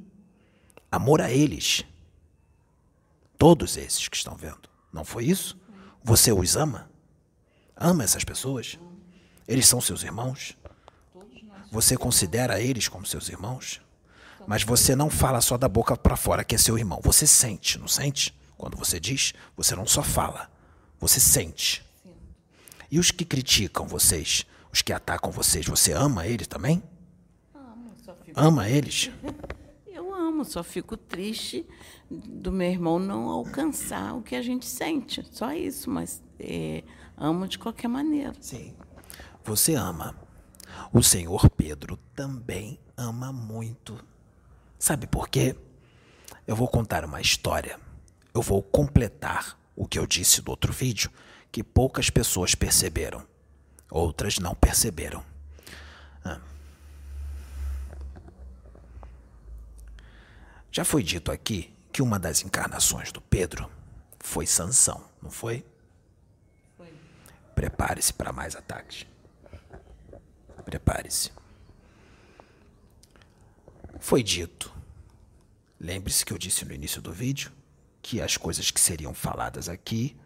[0.90, 1.84] amor a eles
[3.38, 4.70] Todos esses que estão vendo.
[4.94, 5.60] Não foi isso?
[6.02, 6.90] Você os ama?
[7.76, 8.80] Ama essas pessoas?
[9.46, 10.58] Eles são seus irmãos?
[11.70, 13.82] Você considera eles como seus irmãos?
[14.48, 17.02] Mas você não fala só da boca para fora que é seu irmão.
[17.04, 18.34] Você sente, não sente?
[18.58, 20.50] Quando você diz, você não só fala,
[20.98, 21.86] você sente.
[22.90, 26.84] E os que criticam vocês, os que atacam vocês, você ama eles também?
[28.36, 29.10] Ama eles?
[30.36, 31.66] amo, só fico triste
[32.12, 35.26] do meu irmão não alcançar o que a gente sente.
[35.32, 36.84] Só isso, mas é,
[37.16, 38.34] amo de qualquer maneira.
[38.42, 38.76] Sim.
[39.46, 40.14] Você ama.
[40.92, 43.98] O senhor Pedro também ama muito.
[44.78, 45.56] Sabe por quê?
[46.46, 47.80] Eu vou contar uma história.
[48.34, 51.10] Eu vou completar o que eu disse do outro vídeo,
[51.50, 53.26] que poucas pessoas perceberam.
[53.90, 55.24] Outras não perceberam.
[56.24, 56.40] Ah.
[60.72, 63.72] Já foi dito aqui que uma das encarnações do Pedro
[64.20, 65.66] foi Sansão, não foi?
[66.76, 66.94] Foi.
[67.54, 69.06] Prepare-se para mais ataques.
[70.66, 71.32] Prepare-se.
[74.00, 74.74] Foi dito.
[75.80, 77.52] Lembre-se que eu disse no início do vídeo
[78.02, 80.18] que as coisas que seriam faladas aqui,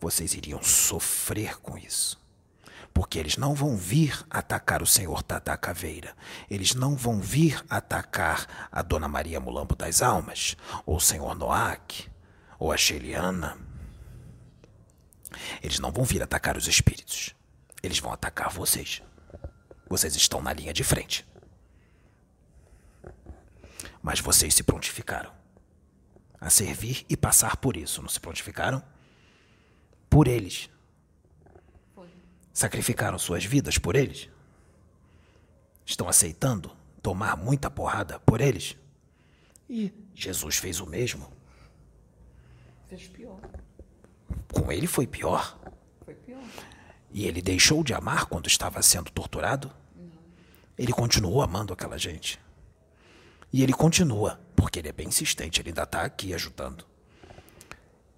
[0.00, 2.21] vocês iriam sofrer com isso.
[2.92, 6.14] Porque eles não vão vir atacar o senhor Tata Caveira.
[6.50, 12.10] Eles não vão vir atacar a Dona Maria Mulambo das Almas, ou o senhor Noack,
[12.58, 13.58] ou a Sheliana.
[15.62, 17.34] Eles não vão vir atacar os espíritos.
[17.82, 19.02] Eles vão atacar vocês.
[19.88, 21.26] Vocês estão na linha de frente.
[24.02, 25.32] Mas vocês se prontificaram
[26.40, 28.82] a servir e passar por isso, não se prontificaram?
[30.10, 30.68] Por eles.
[32.52, 34.28] Sacrificaram suas vidas por eles?
[35.86, 36.70] Estão aceitando
[37.02, 38.76] tomar muita porrada por eles?
[39.68, 41.32] E Jesus fez o mesmo.
[42.88, 43.40] Fez pior.
[44.52, 45.58] Com ele foi pior.
[46.04, 46.42] Foi pior.
[47.10, 49.72] E ele deixou de amar quando estava sendo torturado?
[49.96, 50.10] Não.
[50.78, 52.38] Ele continuou amando aquela gente.
[53.52, 56.86] E ele continua, porque ele é bem insistente, ele ainda está aqui ajudando.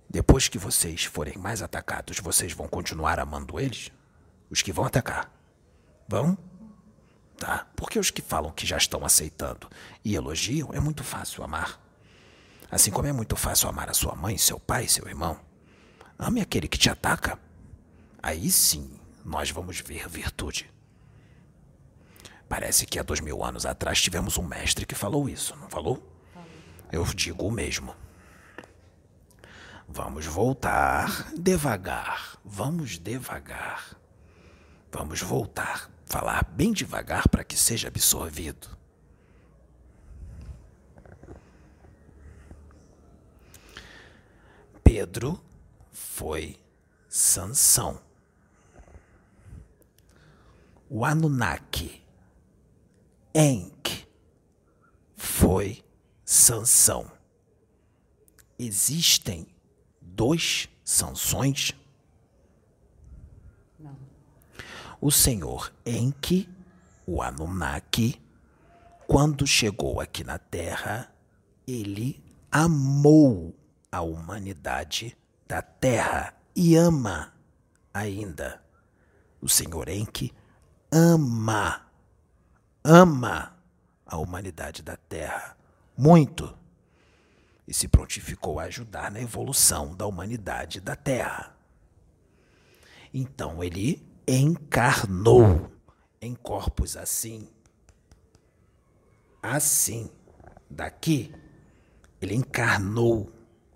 [0.08, 3.90] Depois que vocês forem mais atacados, vocês vão continuar amando eles?
[4.54, 5.28] Os que vão atacar?
[6.06, 6.38] Vão?
[7.36, 7.66] Tá.
[7.74, 9.68] Porque os que falam que já estão aceitando
[10.04, 11.80] e elogiam, é muito fácil amar.
[12.70, 15.40] Assim como é muito fácil amar a sua mãe, seu pai, seu irmão.
[16.16, 17.36] Ame aquele que te ataca.
[18.22, 20.72] Aí sim nós vamos ver virtude.
[22.48, 26.00] Parece que há dois mil anos atrás tivemos um mestre que falou isso, não falou?
[26.92, 27.92] Eu digo o mesmo.
[29.88, 32.38] Vamos voltar devagar.
[32.44, 34.03] Vamos devagar.
[34.94, 35.90] Vamos voltar.
[36.06, 38.78] Falar bem devagar para que seja absorvido.
[44.84, 45.42] Pedro
[45.90, 46.56] foi
[47.08, 48.00] Sansão.
[50.88, 52.00] O Anunnaki
[53.34, 54.06] Enk
[55.16, 55.84] foi
[56.24, 57.10] Sansão.
[58.56, 59.44] Existem
[60.00, 61.72] dois Sansões?
[63.76, 64.14] Não.
[65.04, 66.48] O senhor Enki,
[67.06, 68.22] o Anunnaki,
[69.06, 71.12] quando chegou aqui na Terra,
[71.68, 73.54] ele amou
[73.92, 75.14] a humanidade
[75.46, 77.34] da Terra e ama
[77.92, 78.62] ainda.
[79.42, 80.32] O senhor Enki
[80.90, 81.86] ama
[82.82, 83.58] ama
[84.06, 85.54] a humanidade da Terra
[85.94, 86.56] muito
[87.68, 91.54] e se prontificou a ajudar na evolução da humanidade da Terra.
[93.12, 95.70] Então ele encarnou
[96.20, 97.48] em corpos assim,
[99.42, 100.10] assim,
[100.68, 101.34] daqui.
[102.20, 103.30] Ele encarnou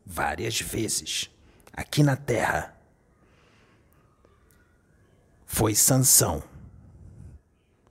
[0.05, 1.31] várias vezes
[1.73, 2.75] aqui na Terra.
[5.45, 6.43] Foi Sansão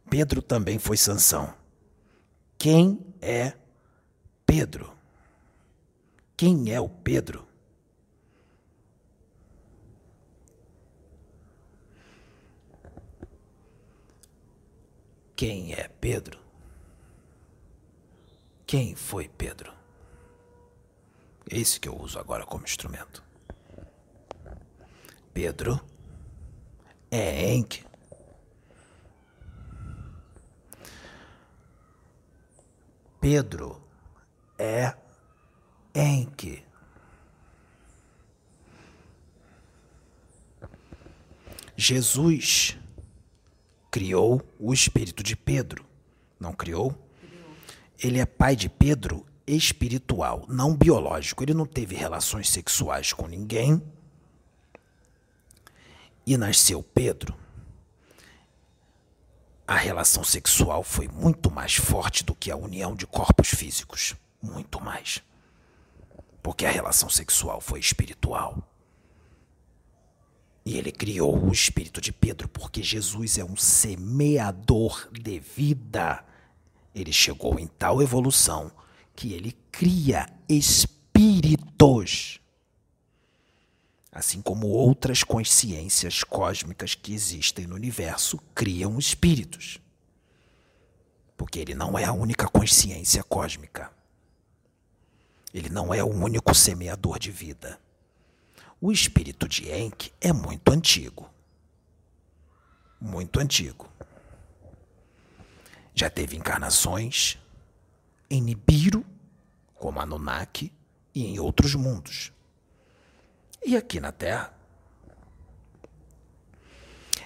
[0.09, 1.53] Pedro também foi Sansão.
[2.57, 3.53] Quem é
[4.45, 4.93] Pedro?
[6.35, 7.46] Quem é o Pedro?
[15.37, 16.39] Quem é Pedro?
[18.65, 19.71] Quem foi Pedro?
[21.49, 23.23] Esse que eu uso agora como instrumento.
[25.33, 25.79] Pedro
[27.11, 27.85] é Enki
[33.21, 33.79] Pedro
[34.57, 34.95] é
[35.93, 36.63] Enki.
[41.75, 42.77] Jesus
[43.97, 45.83] criou o espírito de Pedro,
[46.39, 46.95] não criou?
[47.99, 51.43] Ele é pai de Pedro espiritual, não biológico.
[51.43, 53.81] Ele não teve relações sexuais com ninguém
[56.25, 57.35] e nasceu Pedro
[59.67, 64.15] a relação sexual foi muito mais forte do que a união de corpos físicos.
[64.41, 65.21] Muito mais.
[66.41, 68.63] Porque a relação sexual foi espiritual.
[70.67, 76.21] E ele criou o espírito de Pedro porque Jesus é um semeador de vida.
[76.93, 78.69] Ele chegou em tal evolução
[79.15, 82.41] que ele cria espíritos
[84.11, 89.79] assim como outras consciências cósmicas que existem no universo criam espíritos.
[91.37, 93.89] Porque ele não é a única consciência cósmica.
[95.53, 97.79] Ele não é o único semeador de vida.
[98.79, 101.29] O espírito de Enki é muito antigo.
[102.99, 103.89] Muito antigo.
[105.93, 107.37] Já teve encarnações
[108.29, 109.05] em Nibiru,
[109.75, 110.71] como Anunnaki,
[111.13, 112.31] e em outros mundos
[113.67, 114.53] e aqui na terra.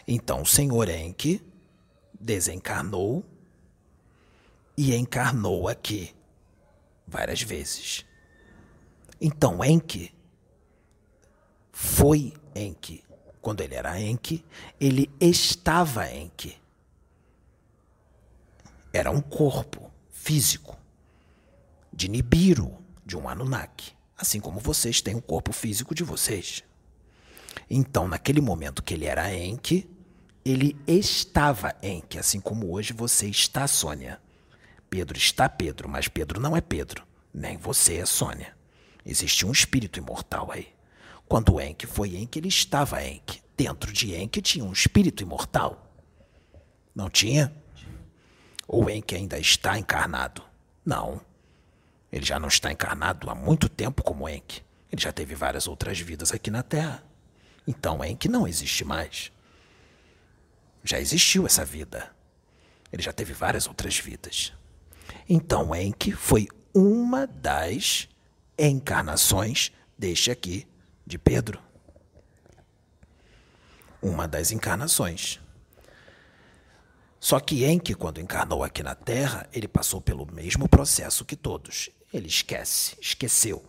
[0.07, 1.39] Então o Senhor Enki
[2.19, 3.23] desencarnou
[4.75, 6.15] e encarnou aqui
[7.07, 8.03] várias vezes.
[9.21, 10.11] Então Enki
[11.81, 13.03] foi Enki
[13.41, 14.45] Quando ele era Enki,
[14.79, 16.55] ele estava Enki.
[18.93, 20.77] Era um corpo físico
[21.91, 26.63] de Nibiru, de um Anunnaki, assim como vocês têm o corpo físico de vocês.
[27.67, 29.89] Então, naquele momento que ele era Enki,
[30.45, 34.21] ele estava Enki, assim como hoje você está Sônia.
[34.87, 37.03] Pedro está Pedro, mas Pedro não é Pedro,
[37.33, 38.55] nem você é Sônia.
[39.03, 40.67] Existe um espírito imortal aí.
[41.31, 43.41] Quando Enki foi Enki, ele estava Enki.
[43.55, 45.89] Dentro de Enki tinha um espírito imortal.
[46.93, 47.55] Não tinha?
[48.67, 50.43] Ou Enki ainda está encarnado?
[50.85, 51.21] Não.
[52.11, 54.61] Ele já não está encarnado há muito tempo como Enki.
[54.91, 57.01] Ele já teve várias outras vidas aqui na Terra.
[57.65, 59.31] Então Enki não existe mais.
[60.83, 62.13] Já existiu essa vida.
[62.91, 64.51] Ele já teve várias outras vidas.
[65.29, 68.09] Então Enki foi uma das
[68.59, 70.67] encarnações deste aqui
[71.05, 71.61] de Pedro.
[74.01, 75.39] Uma das encarnações.
[77.19, 81.89] Só que Enki, quando encarnou aqui na Terra, ele passou pelo mesmo processo que todos.
[82.11, 83.63] Ele esquece, esqueceu.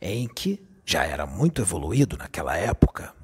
[0.00, 3.14] Enki já era muito evoluído naquela época,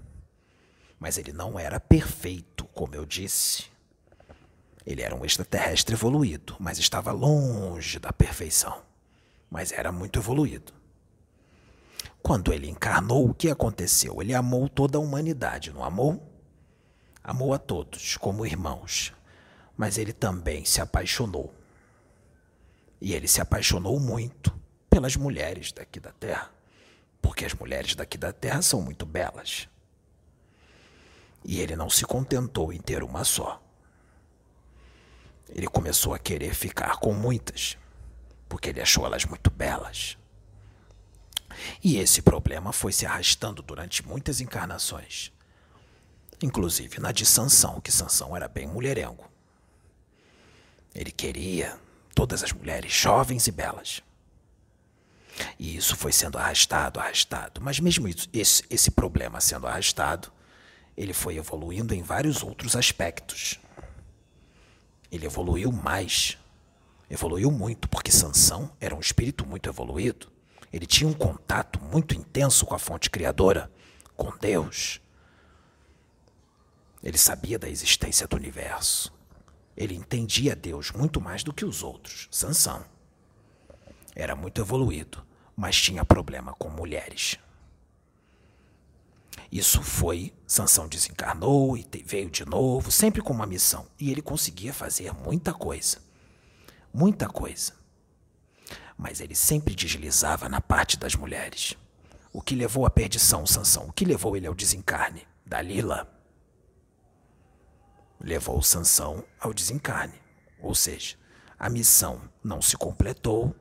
[0.98, 3.64] mas ele não era perfeito, como eu disse.
[4.86, 8.80] Ele era um extraterrestre evoluído, mas estava longe da perfeição.
[9.50, 10.72] Mas era muito evoluído.
[12.29, 14.20] Quando ele encarnou, o que aconteceu?
[14.20, 16.31] Ele amou toda a humanidade, não amou?
[17.24, 19.14] Amou a todos como irmãos,
[19.74, 21.55] mas ele também se apaixonou.
[23.01, 24.55] E ele se apaixonou muito
[24.91, 26.51] pelas mulheres daqui da terra,
[27.22, 29.66] porque as mulheres daqui da terra são muito belas.
[31.43, 33.59] E ele não se contentou em ter uma só.
[35.49, 37.79] Ele começou a querer ficar com muitas,
[38.51, 40.17] porque ele achou elas muito belas.
[41.82, 45.32] E esse problema foi se arrastando durante muitas encarnações.
[46.42, 49.28] Inclusive na de Sansão, que Sansão era bem mulherengo.
[50.94, 51.78] Ele queria
[52.14, 54.02] todas as mulheres jovens e belas.
[55.59, 57.61] E isso foi sendo arrastado, arrastado.
[57.61, 60.32] Mas mesmo isso, esse, esse problema sendo arrastado,
[60.96, 63.59] ele foi evoluindo em vários outros aspectos.
[65.11, 66.36] Ele evoluiu mais.
[67.09, 70.30] Evoluiu muito, porque Sansão era um espírito muito evoluído.
[70.72, 73.70] Ele tinha um contato muito intenso com a fonte criadora,
[74.16, 75.00] com Deus.
[77.02, 79.12] Ele sabia da existência do universo.
[79.76, 82.28] Ele entendia Deus muito mais do que os outros.
[82.30, 82.84] Sansão
[84.14, 85.24] era muito evoluído,
[85.56, 87.38] mas tinha problema com mulheres.
[89.50, 94.72] Isso foi, Sansão desencarnou e veio de novo, sempre com uma missão, e ele conseguia
[94.72, 96.02] fazer muita coisa.
[96.92, 97.78] Muita coisa.
[98.99, 101.76] Mas ele sempre deslizava na parte das mulheres.
[102.32, 103.86] O que levou à perdição Sansão?
[103.86, 105.26] O que levou ele ao desencarne?
[105.46, 106.12] Dalila
[108.20, 110.20] levou Sansão ao desencarne.
[110.61, 111.16] Ou seja,
[111.59, 113.55] a missão não se completou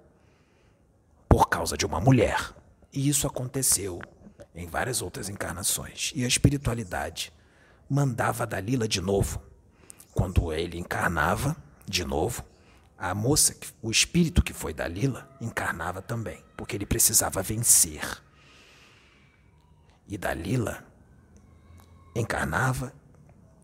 [1.29, 2.53] por causa de uma mulher.
[2.91, 4.01] E isso aconteceu
[4.55, 6.11] em várias outras encarnações.
[6.15, 7.31] E a espiritualidade
[7.87, 9.41] mandava Dalila de novo.
[10.13, 12.43] Quando ele encarnava de novo,
[12.97, 18.01] a moça, o espírito que foi Dalila, encarnava também, porque ele precisava vencer.
[20.07, 20.83] E Dalila
[22.15, 22.93] encarnava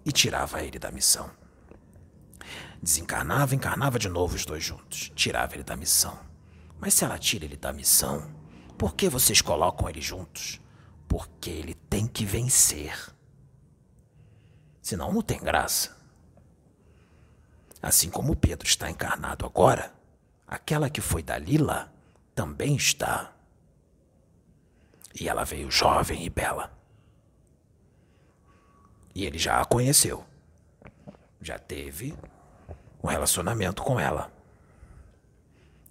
[0.05, 1.31] e tirava ele da missão.
[2.81, 6.19] Desencarnava, encarnava de novo os dois juntos, tirava ele da missão.
[6.79, 8.29] Mas se ela tira ele da missão,
[8.77, 10.59] por que vocês colocam ele juntos?
[11.07, 12.93] Porque ele tem que vencer.
[14.81, 16.02] Senão não tem graça.
[17.83, 19.93] Assim como Pedro está encarnado agora,
[20.47, 21.93] aquela que foi Dalila
[22.33, 23.33] também está.
[25.13, 26.71] E ela veio jovem e bela.
[29.13, 30.25] E ele já a conheceu.
[31.41, 32.17] Já teve
[33.03, 34.31] um relacionamento com ela.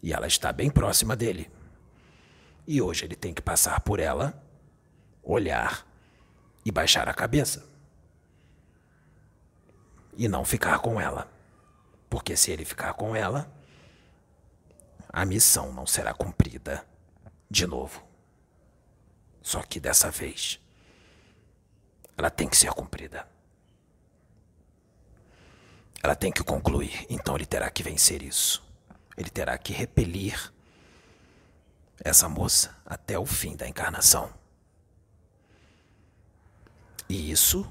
[0.02, 1.50] E ela está bem próxima dele.
[2.66, 4.42] E hoje ele tem que passar por ela,
[5.22, 5.86] olhar
[6.64, 7.68] e baixar a cabeça.
[10.16, 11.31] E não ficar com ela.
[12.12, 13.50] Porque se ele ficar com ela,
[15.08, 16.86] a missão não será cumprida
[17.50, 18.06] de novo.
[19.40, 20.60] Só que dessa vez
[22.14, 23.26] ela tem que ser cumprida.
[26.02, 28.62] Ela tem que concluir, então ele terá que vencer isso.
[29.16, 30.52] Ele terá que repelir
[32.04, 34.30] essa moça até o fim da encarnação.
[37.08, 37.66] E isso,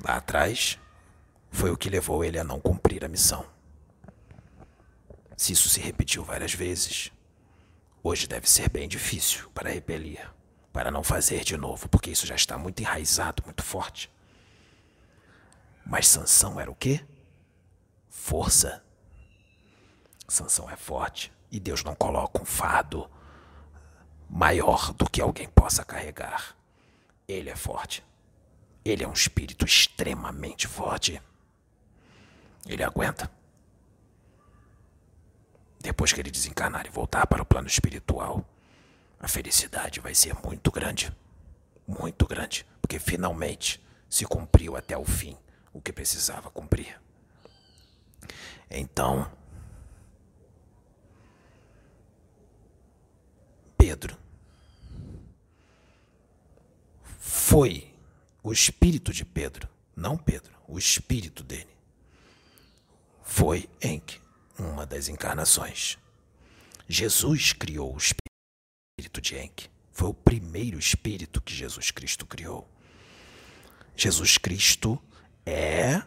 [0.00, 0.78] lá atrás,
[1.50, 3.46] foi o que levou ele a não cumprir a missão.
[5.36, 7.10] Se isso se repetiu várias vezes,
[8.02, 10.36] hoje deve ser bem difícil para repelir
[10.76, 14.12] para não fazer de novo, porque isso já está muito enraizado, muito forte.
[15.86, 17.02] Mas Sansão era o quê?
[18.10, 18.84] Força.
[20.28, 23.10] Sansão é forte e Deus não coloca um fardo
[24.28, 26.54] maior do que alguém possa carregar.
[27.26, 28.04] Ele é forte.
[28.84, 31.22] Ele é um espírito extremamente forte.
[32.66, 33.30] Ele aguenta.
[35.80, 38.44] Depois que ele desencarnar e voltar para o plano espiritual,
[39.20, 41.14] a felicidade vai ser muito grande.
[41.86, 42.66] Muito grande.
[42.80, 45.36] Porque finalmente se cumpriu até o fim
[45.72, 47.00] o que precisava cumprir.
[48.70, 49.30] Então,
[53.76, 54.16] Pedro
[57.18, 57.94] foi
[58.42, 61.75] o espírito de Pedro, não Pedro, o espírito dele.
[63.28, 64.20] Foi Enki,
[64.56, 65.98] uma das encarnações.
[66.88, 69.68] Jesus criou o espírito de Enki.
[69.92, 72.66] Foi o primeiro espírito que Jesus Cristo criou.
[73.96, 75.02] Jesus Cristo
[75.44, 76.02] é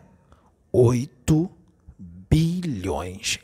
[0.72, 1.52] 8
[2.00, 3.38] bilhões,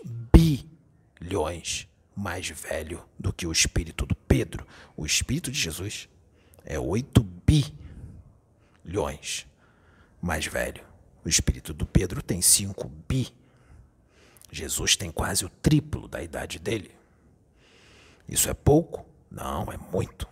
[1.19, 4.65] bilhões mais velho do que o espírito do Pedro.
[4.95, 6.07] O espírito de Jesus
[6.63, 7.21] é 8
[8.85, 9.45] bilhões
[10.21, 10.83] mais velho.
[11.25, 13.44] O espírito do Pedro tem 5 bi.
[14.55, 16.95] Jesus tem quase o triplo da idade dele.
[18.25, 19.05] Isso é pouco?
[19.29, 20.25] Não, é muito.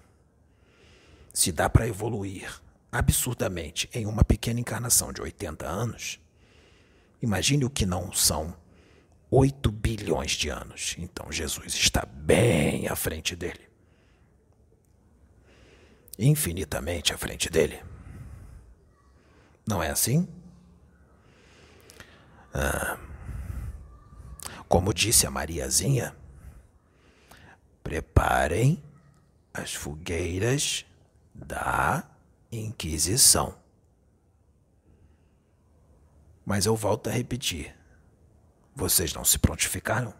[1.34, 6.21] Se dá para evoluir absurdamente em uma pequena encarnação de 80 anos,
[7.21, 8.55] imagine o que não são
[9.30, 10.95] 8 bilhões de anos.
[10.97, 13.67] Então Jesus está bem à frente dele.
[16.17, 17.84] Infinitamente à frente dele.
[19.67, 20.30] Não é assim?
[22.53, 22.97] Ah,
[24.74, 26.15] como disse a Mariazinha,
[27.84, 28.84] preparem
[29.53, 30.84] as fogueiras
[31.32, 32.03] da
[32.51, 33.55] Inquisição.
[36.43, 37.76] Mas eu volto a repetir:
[38.76, 40.11] vocês não se prontificaram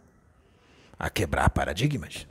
[1.00, 2.28] a quebrar paradigmas?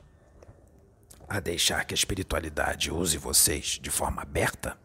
[1.27, 4.77] A deixar que a espiritualidade use vocês de forma aberta?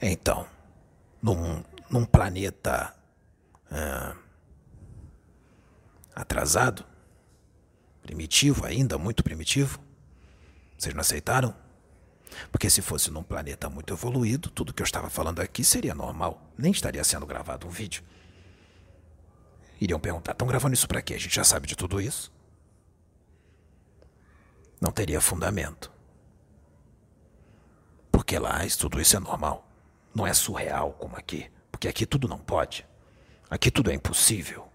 [0.00, 0.48] Então,
[1.20, 2.96] num, num planeta
[3.70, 4.16] ah,
[6.14, 6.84] atrasado,
[8.02, 9.78] primitivo ainda, muito primitivo,
[10.76, 11.54] vocês não aceitaram?
[12.50, 16.42] Porque se fosse num planeta muito evoluído, tudo que eu estava falando aqui seria normal.
[16.58, 18.02] Nem estaria sendo gravado um vídeo.
[19.80, 21.14] Iriam perguntar: estão gravando isso para quê?
[21.14, 22.32] A gente já sabe de tudo isso.
[24.80, 25.92] Não teria fundamento.
[28.10, 29.68] Porque lá tudo isso é normal.
[30.14, 31.50] Não é surreal como aqui.
[31.70, 32.86] Porque aqui tudo não pode.
[33.48, 34.68] Aqui tudo é impossível.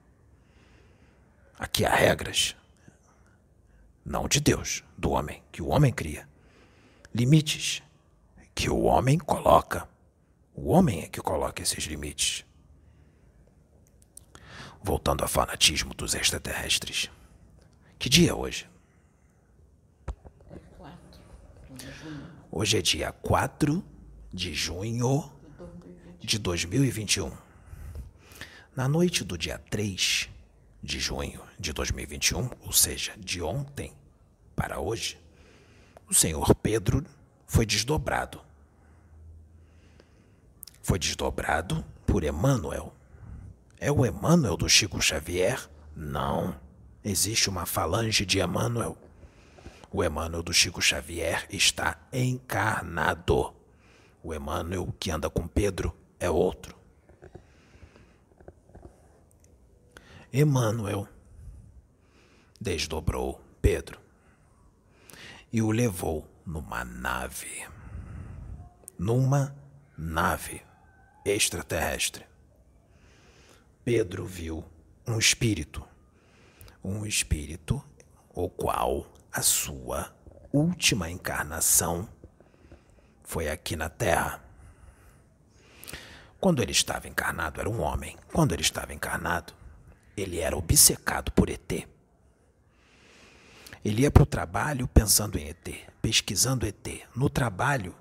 [1.59, 2.55] Aqui há regras.
[4.03, 6.27] Não de Deus, do homem, que o homem cria
[7.13, 7.81] limites
[8.53, 9.87] que o homem coloca.
[10.53, 12.45] O homem é que coloca esses limites.
[14.81, 17.09] Voltando ao fanatismo dos extraterrestres.
[17.97, 18.69] Que dia é hoje?
[22.51, 23.83] Hoje é dia 4
[24.33, 25.31] de junho
[26.19, 27.31] de 2021.
[28.75, 30.29] Na noite do dia 3
[30.81, 33.93] de junho de 2021, ou seja, de ontem
[34.55, 35.19] para hoje,
[36.09, 37.05] o senhor Pedro
[37.45, 38.41] foi desdobrado.
[40.81, 42.93] Foi desdobrado por Emmanuel.
[43.79, 45.69] É o Emmanuel do Chico Xavier?
[45.95, 46.55] Não.
[47.03, 48.97] Existe uma falange de Emmanuel.
[49.91, 53.53] O Emmanuel do Chico Xavier está encarnado.
[54.23, 56.78] O Emmanuel que anda com Pedro é outro.
[60.31, 61.07] Emmanuel
[62.61, 63.99] desdobrou Pedro
[65.51, 67.67] e o levou numa nave.
[68.97, 69.55] Numa
[69.97, 70.61] nave
[71.25, 72.27] extraterrestre.
[73.83, 74.63] Pedro viu
[75.07, 75.83] um espírito.
[76.83, 77.83] Um espírito
[78.29, 80.13] o qual a sua
[80.53, 82.07] última encarnação
[83.23, 84.43] foi aqui na Terra.
[86.39, 88.15] Quando ele estava encarnado, era um homem.
[88.31, 89.58] Quando ele estava encarnado,
[90.19, 91.87] ele era obcecado por ET.
[93.83, 95.69] Ele ia para o trabalho pensando em ET,
[96.01, 96.87] pesquisando ET.
[97.15, 97.95] No trabalho,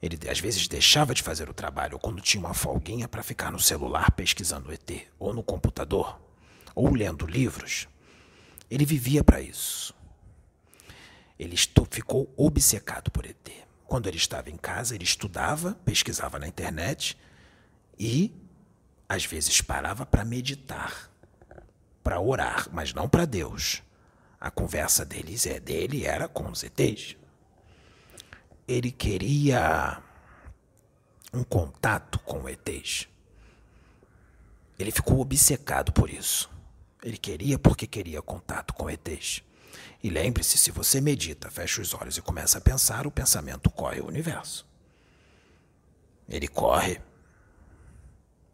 [0.00, 3.50] ele às vezes deixava de fazer o trabalho, ou quando tinha uma folguinha para ficar
[3.50, 6.20] no celular pesquisando ET, ou no computador,
[6.74, 7.88] ou lendo livros.
[8.70, 9.94] Ele vivia para isso.
[11.38, 11.56] Ele
[11.90, 13.50] ficou obcecado por ET.
[13.84, 17.18] Quando ele estava em casa, ele estudava, pesquisava na internet
[17.98, 18.32] e
[19.08, 21.11] às vezes parava para meditar,
[22.02, 23.82] para orar, mas não para Deus
[24.42, 27.16] a conversa deles é dele era com os ETs.
[28.66, 30.02] ele queria
[31.32, 33.08] um contato com ETs.
[34.76, 36.50] Ele ficou obcecado por isso.
[37.04, 39.44] Ele queria porque queria contato com ETs.
[40.02, 44.00] E lembre-se, se você medita, fecha os olhos e começa a pensar, o pensamento corre
[44.00, 44.66] o universo.
[46.28, 47.00] Ele corre.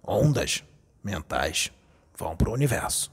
[0.03, 0.63] Ondas
[1.03, 1.73] mentais
[2.15, 3.11] vão para o universo.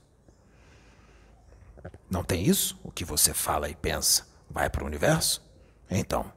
[2.10, 2.80] Não tem isso?
[2.84, 5.44] O que você fala e pensa vai para o universo?
[5.90, 6.32] Então,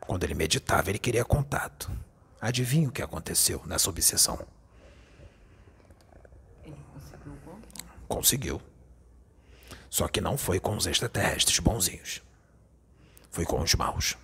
[0.00, 1.90] quando ele meditava, ele queria contato.
[2.40, 4.38] Adivinha o que aconteceu nessa obsessão?
[6.64, 7.84] Ele conseguiu contato.
[8.06, 8.62] Conseguiu.
[9.90, 12.22] Só que não foi com os extraterrestres bonzinhos.
[13.30, 14.16] Foi com os maus.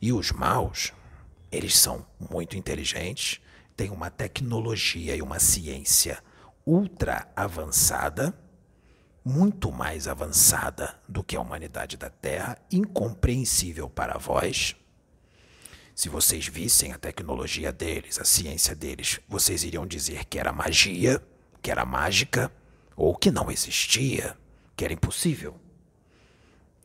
[0.00, 0.92] E os maus,
[1.50, 3.40] eles são muito inteligentes,
[3.76, 6.22] têm uma tecnologia e uma ciência
[6.66, 8.36] ultra avançada,
[9.24, 14.76] muito mais avançada do que a humanidade da Terra, incompreensível para vós.
[15.94, 21.22] Se vocês vissem a tecnologia deles, a ciência deles, vocês iriam dizer que era magia,
[21.62, 22.52] que era mágica,
[22.96, 24.36] ou que não existia
[24.76, 25.58] que era impossível.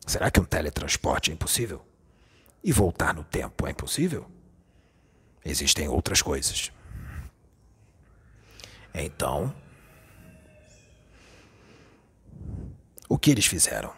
[0.05, 1.85] Será que um teletransporte é impossível?
[2.63, 4.29] E voltar no tempo é impossível?
[5.43, 6.71] Existem outras coisas.
[8.93, 9.53] Então,
[13.09, 13.91] o que eles fizeram?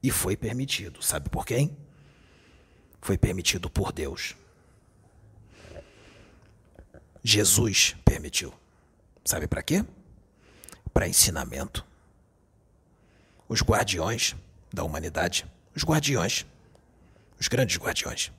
[0.00, 1.02] E foi permitido.
[1.02, 1.76] Sabe por quem?
[3.00, 4.36] Foi permitido por Deus.
[7.22, 8.54] Jesus permitiu.
[9.24, 9.84] Sabe para quê?
[10.94, 11.84] Para ensinamento
[13.48, 14.34] os guardiões
[14.72, 16.46] da humanidade, os guardiões,
[17.38, 18.32] os grandes guardiões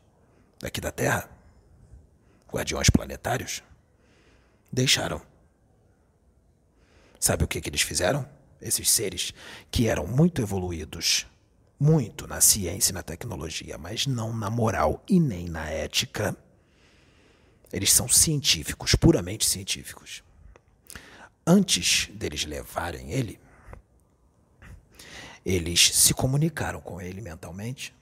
[0.59, 1.29] daqui da Terra,
[2.51, 3.61] guardiões planetários,
[4.71, 5.21] deixaram.
[7.19, 8.27] Sabe o que, que eles fizeram?
[8.63, 9.33] Esses seres
[9.69, 11.27] que eram muito evoluídos,
[11.77, 16.35] muito na ciência e na tecnologia, mas não na moral e nem na ética.
[17.73, 20.23] Eles são científicos, puramente científicos.
[21.45, 23.37] Antes deles levarem ele,
[25.45, 27.93] eles se comunicaram com ele mentalmente.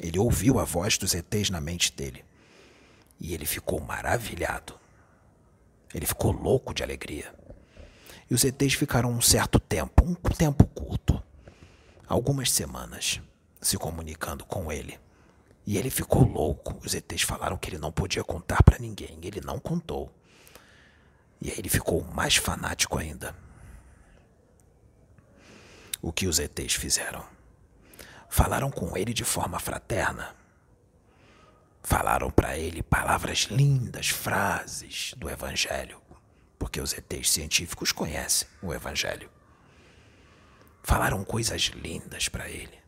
[0.00, 2.24] Ele ouviu a voz dos ETs na mente dele.
[3.18, 4.78] E ele ficou maravilhado.
[5.92, 7.34] Ele ficou louco de alegria.
[8.30, 11.20] E os ETs ficaram um certo tempo, um tempo curto,
[12.06, 13.20] algumas semanas,
[13.60, 14.98] se comunicando com ele.
[15.66, 16.78] E ele ficou louco.
[16.84, 19.18] Os ETs falaram que ele não podia contar para ninguém.
[19.22, 20.10] Ele não contou.
[21.40, 23.34] E aí ele ficou mais fanático ainda
[26.02, 27.24] o que os ETs fizeram.
[28.28, 30.34] Falaram com ele de forma fraterna.
[31.82, 36.00] Falaram para ele palavras lindas, frases do Evangelho,
[36.60, 39.30] porque os ETs científicos conhecem o Evangelho.
[40.82, 42.78] Falaram coisas lindas para ele.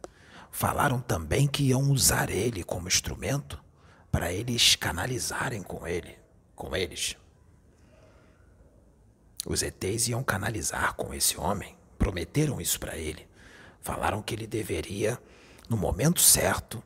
[0.50, 3.58] Falaram também que iam usar ele como instrumento
[4.10, 6.18] para eles canalizarem com ele,
[6.54, 7.16] com eles.
[9.46, 13.26] Os ETs iam canalizar com esse homem prometeram isso para ele.
[13.80, 15.18] Falaram que ele deveria,
[15.66, 16.84] no momento certo,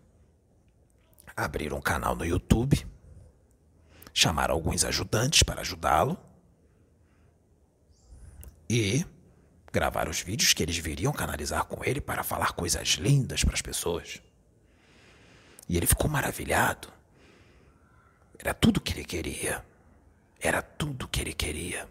[1.36, 2.86] abrir um canal no YouTube,
[4.14, 6.16] chamar alguns ajudantes para ajudá-lo
[8.68, 9.04] e
[9.72, 13.62] gravar os vídeos que eles viriam canalizar com ele para falar coisas lindas para as
[13.62, 14.22] pessoas.
[15.68, 16.92] E ele ficou maravilhado.
[18.38, 19.64] Era tudo que ele queria.
[20.40, 21.88] Era tudo que ele queria.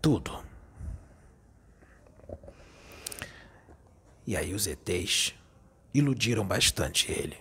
[0.00, 0.44] Tudo.
[4.26, 5.34] E aí os ETs
[5.94, 7.38] iludiram bastante ele.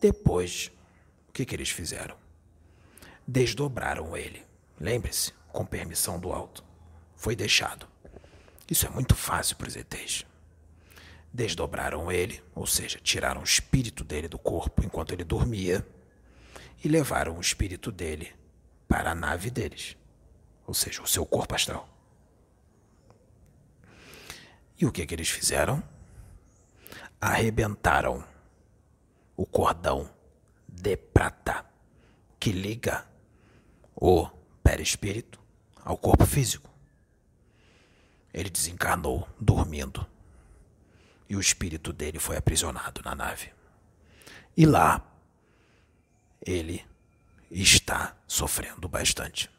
[0.00, 0.72] Depois,
[1.28, 2.16] o que, que eles fizeram?
[3.26, 4.44] Desdobraram ele.
[4.80, 6.64] Lembre-se, com permissão do alto.
[7.16, 7.88] Foi deixado.
[8.68, 10.24] Isso é muito fácil para os ETs.
[11.32, 15.86] Desdobraram ele, ou seja, tiraram o espírito dele do corpo enquanto ele dormia
[16.82, 18.32] e levaram o espírito dele
[18.88, 19.96] para a nave deles,
[20.66, 21.88] ou seja, o seu corpo astral.
[24.78, 25.82] E o que, que eles fizeram?
[27.20, 28.24] Arrebentaram
[29.36, 30.10] o cordão
[30.66, 31.64] de prata
[32.38, 33.06] que liga
[33.94, 34.28] o
[34.70, 35.40] perispírito
[35.84, 36.70] ao corpo físico.
[38.32, 40.06] Ele desencarnou dormindo
[41.28, 43.50] e o espírito dele foi aprisionado na nave.
[44.56, 45.04] E lá
[46.40, 46.86] ele
[47.50, 49.50] está sofrendo bastante.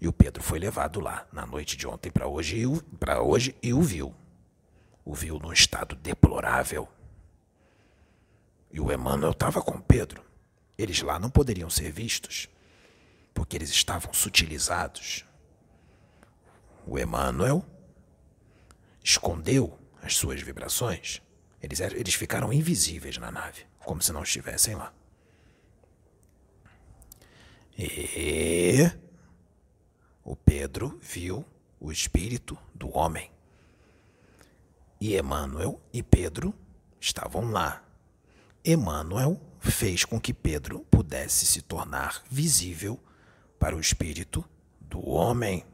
[0.00, 2.62] E o Pedro foi levado lá na noite de ontem para hoje,
[3.00, 4.14] para hoje e o viu.
[5.04, 6.88] O viu num estado deplorável.
[8.70, 10.22] E o Emmanuel estava com Pedro.
[10.76, 12.48] Eles lá não poderiam ser vistos,
[13.38, 15.24] porque eles estavam sutilizados.
[16.84, 17.64] O Emmanuel
[19.00, 21.22] escondeu as suas vibrações,
[21.62, 24.92] eles, eles ficaram invisíveis na nave, como se não estivessem lá.
[27.78, 28.90] E
[30.24, 31.44] o Pedro viu
[31.78, 33.30] o espírito do homem.
[35.00, 36.52] E Emmanuel e Pedro
[37.00, 37.84] estavam lá.
[38.64, 43.00] Emmanuel fez com que Pedro pudesse se tornar visível
[43.58, 44.44] para o espírito
[44.80, 45.64] do homem.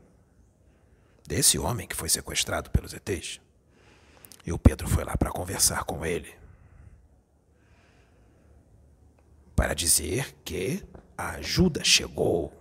[1.27, 3.41] Desse homem que foi sequestrado pelos ETs.
[4.47, 6.35] E o Pedro foi lá para conversar com ele.
[9.57, 10.85] Para dizer que
[11.17, 12.53] a ajuda chegou.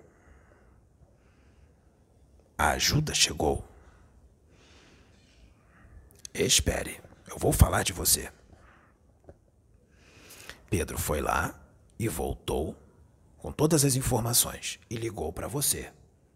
[2.58, 3.68] A ajuda chegou.
[6.34, 8.32] Espere, eu vou falar de você.
[10.70, 11.54] Pedro foi lá
[12.00, 12.76] e voltou
[13.44, 15.92] com todas as informações e ligou para você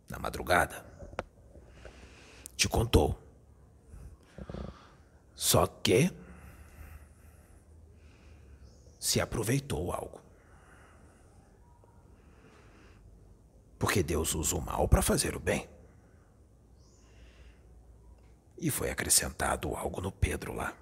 [0.09, 0.85] na madrugada.
[2.57, 3.17] Te contou.
[5.33, 6.11] Só que
[8.99, 10.19] se aproveitou algo.
[13.79, 15.65] Porque Deus usa o mal para fazer o bem.
[18.57, 20.75] E foi acrescentado algo no Pedro lá.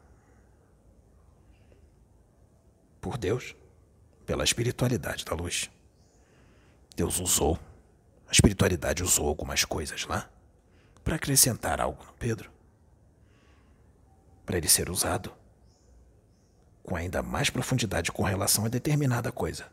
[2.99, 3.55] Por Deus,
[4.26, 5.69] pela espiritualidade da luz.
[6.96, 7.60] Deus usou,
[8.28, 10.30] a espiritualidade usou algumas coisas lá
[11.04, 12.50] para acrescentar algo no Pedro.
[14.46, 15.32] Para ele ser usado
[16.84, 19.72] com ainda mais profundidade com relação a determinada coisa.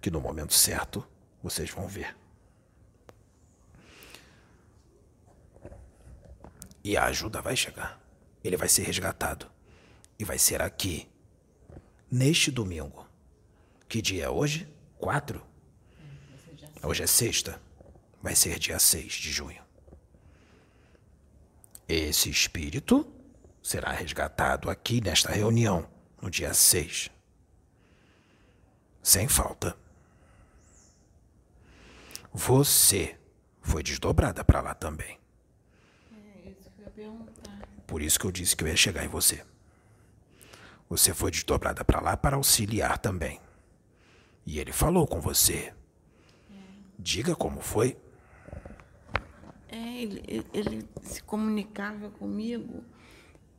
[0.00, 1.06] Que no momento certo
[1.42, 2.16] vocês vão ver.
[6.82, 7.98] E a ajuda vai chegar.
[8.42, 9.50] Ele vai ser resgatado.
[10.18, 11.10] E vai ser aqui,
[12.10, 13.06] neste domingo.
[13.88, 14.68] Que dia é hoje?
[14.98, 15.53] Quatro?
[16.86, 17.60] Hoje é sexta.
[18.22, 19.62] Vai ser dia 6 de junho.
[21.88, 23.10] Esse espírito
[23.62, 25.88] será resgatado aqui nesta reunião,
[26.20, 27.10] no dia 6.
[29.02, 29.76] Sem falta.
[32.32, 33.18] Você
[33.60, 35.18] foi desdobrada para lá também.
[36.44, 37.68] É isso que eu ia perguntar.
[37.86, 39.44] Por isso que eu disse que eu ia chegar em você.
[40.88, 43.40] Você foi desdobrada para lá para auxiliar também.
[44.44, 45.72] E ele falou com você.
[47.04, 47.96] Diga como foi.
[49.68, 52.82] É, ele, ele se comunicava comigo.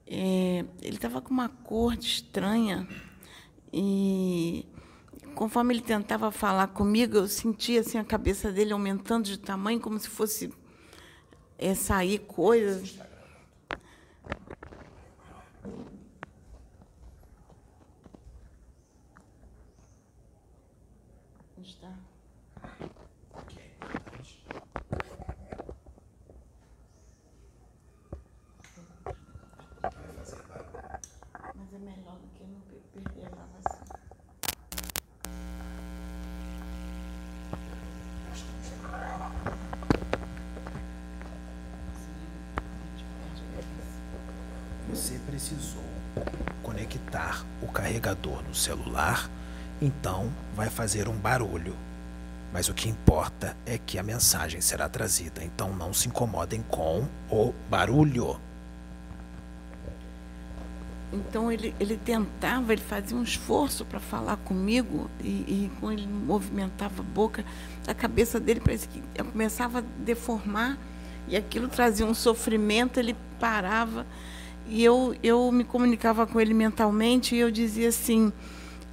[0.07, 2.87] é, ele estava com uma cor estranha.
[3.73, 4.65] E
[5.35, 9.99] conforme ele tentava falar comigo, eu sentia assim, a cabeça dele aumentando de tamanho, como
[9.99, 10.51] se fosse
[11.57, 12.99] é, sair coisas.
[21.57, 21.91] Onde está?
[31.55, 33.85] Mas é melhor do que não per- perder a gravação.
[44.89, 45.83] Você precisou
[46.63, 49.29] conectar o carregador no celular,
[49.79, 51.75] então vai fazer um barulho.
[52.51, 57.07] Mas o que importa é que a mensagem será trazida, então não se incomodem com
[57.29, 58.39] o barulho.
[61.13, 66.07] Então ele, ele tentava, ele fazia um esforço para falar comigo e, e quando ele
[66.07, 67.45] movimentava a boca,
[67.87, 70.77] a cabeça dele parecia que começava a deformar
[71.27, 74.05] e aquilo trazia um sofrimento, ele parava
[74.67, 78.31] e eu, eu me comunicava com ele mentalmente e eu dizia assim,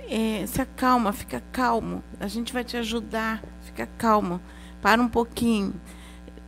[0.08, 4.40] é, se acalma, fica calmo, a gente vai te ajudar, fica calmo,
[4.80, 5.74] para um pouquinho.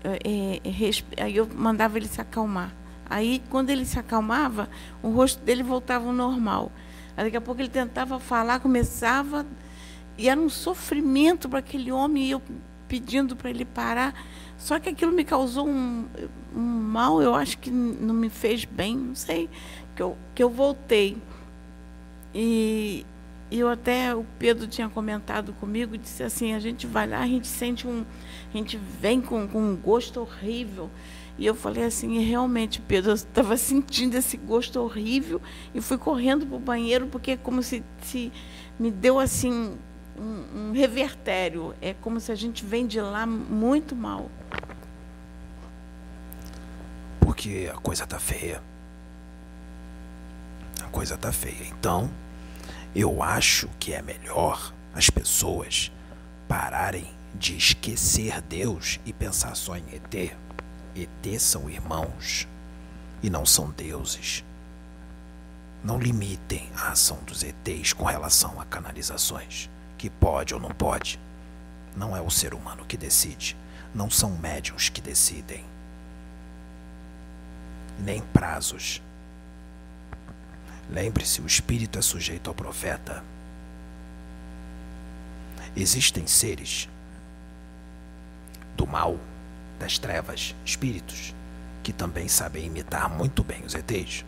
[0.02, 2.74] É, é, aí eu mandava ele se acalmar.
[3.08, 4.68] Aí, quando ele se acalmava,
[5.02, 6.72] o rosto dele voltava ao normal.
[7.16, 9.46] Aí, daqui a pouco ele tentava falar, começava,
[10.16, 12.42] e era um sofrimento para aquele homem, e eu
[12.94, 14.14] pedindo para ele parar.
[14.56, 16.06] Só que aquilo me causou um,
[16.54, 19.50] um mal, eu acho que não me fez bem, não sei,
[19.96, 21.16] que eu, que eu voltei.
[22.32, 23.04] E
[23.50, 27.48] eu até, o Pedro tinha comentado comigo, disse assim, a gente vai lá, a gente
[27.48, 28.04] sente um,
[28.52, 30.88] a gente vem com, com um gosto horrível.
[31.36, 35.42] E eu falei assim, realmente, Pedro, eu estava sentindo esse gosto horrível
[35.74, 38.30] e fui correndo para o banheiro, porque é como se, se
[38.78, 39.76] me deu assim
[40.18, 41.74] um, um revertério.
[41.80, 44.30] É como se a gente vem de lá muito mal.
[47.20, 48.62] Porque a coisa tá feia.
[50.82, 51.66] A coisa tá feia.
[51.68, 52.10] Então,
[52.94, 55.90] eu acho que é melhor as pessoas
[56.48, 60.36] pararem de esquecer Deus e pensar só em ET.
[60.94, 62.46] ET são irmãos.
[63.22, 64.44] e não são deuses.
[65.82, 71.18] Não limitem a ação dos ETs com relação a canalizações, que pode ou não pode.
[71.96, 73.56] Não é o ser humano que decide,
[73.94, 75.64] não são médiums que decidem.
[77.98, 79.00] Nem prazos.
[80.90, 83.22] Lembre-se, o espírito é sujeito ao profeta.
[85.76, 86.88] Existem seres
[88.76, 89.18] do mal,
[89.78, 91.34] das trevas, espíritos,
[91.82, 94.24] que também sabem imitar muito bem os ETs.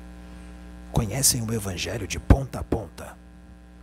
[0.92, 3.16] Conhecem o evangelho de ponta a ponta.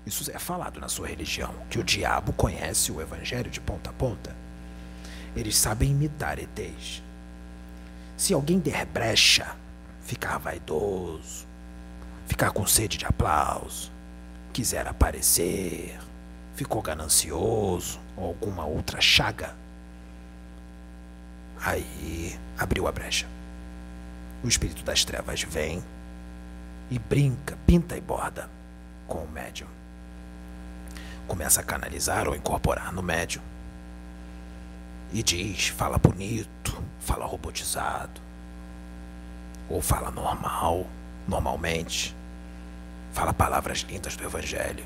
[0.05, 3.93] Isso é falado na sua religião, que o diabo conhece o evangelho de ponta a
[3.93, 4.35] ponta.
[5.35, 7.01] Eles sabem imitar ETs.
[8.17, 9.55] Se alguém der brecha,
[10.01, 11.47] ficar vaidoso,
[12.27, 13.91] ficar com sede de aplauso,
[14.51, 15.97] quiser aparecer,
[16.55, 19.55] ficou ganancioso ou alguma outra chaga,
[21.59, 23.25] aí abriu a brecha.
[24.43, 25.81] O espírito das trevas vem
[26.91, 28.49] e brinca, pinta e borda
[29.07, 29.67] com o médium.
[31.27, 33.41] Começa a canalizar ou incorporar no médium.
[35.11, 38.19] E diz, fala bonito, fala robotizado,
[39.69, 40.87] ou fala normal,
[41.27, 42.15] normalmente,
[43.13, 44.85] fala palavras lindas do Evangelho.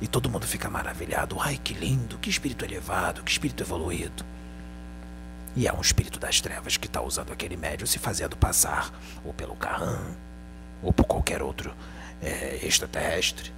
[0.00, 1.36] E todo mundo fica maravilhado.
[1.40, 4.24] Ai, que lindo, que espírito elevado, que espírito evoluído.
[5.54, 8.90] E é um espírito das trevas que está usando aquele médium se fazendo passar
[9.24, 10.14] ou pelo Carran,
[10.82, 11.74] ou por qualquer outro
[12.20, 13.52] é, extraterrestre,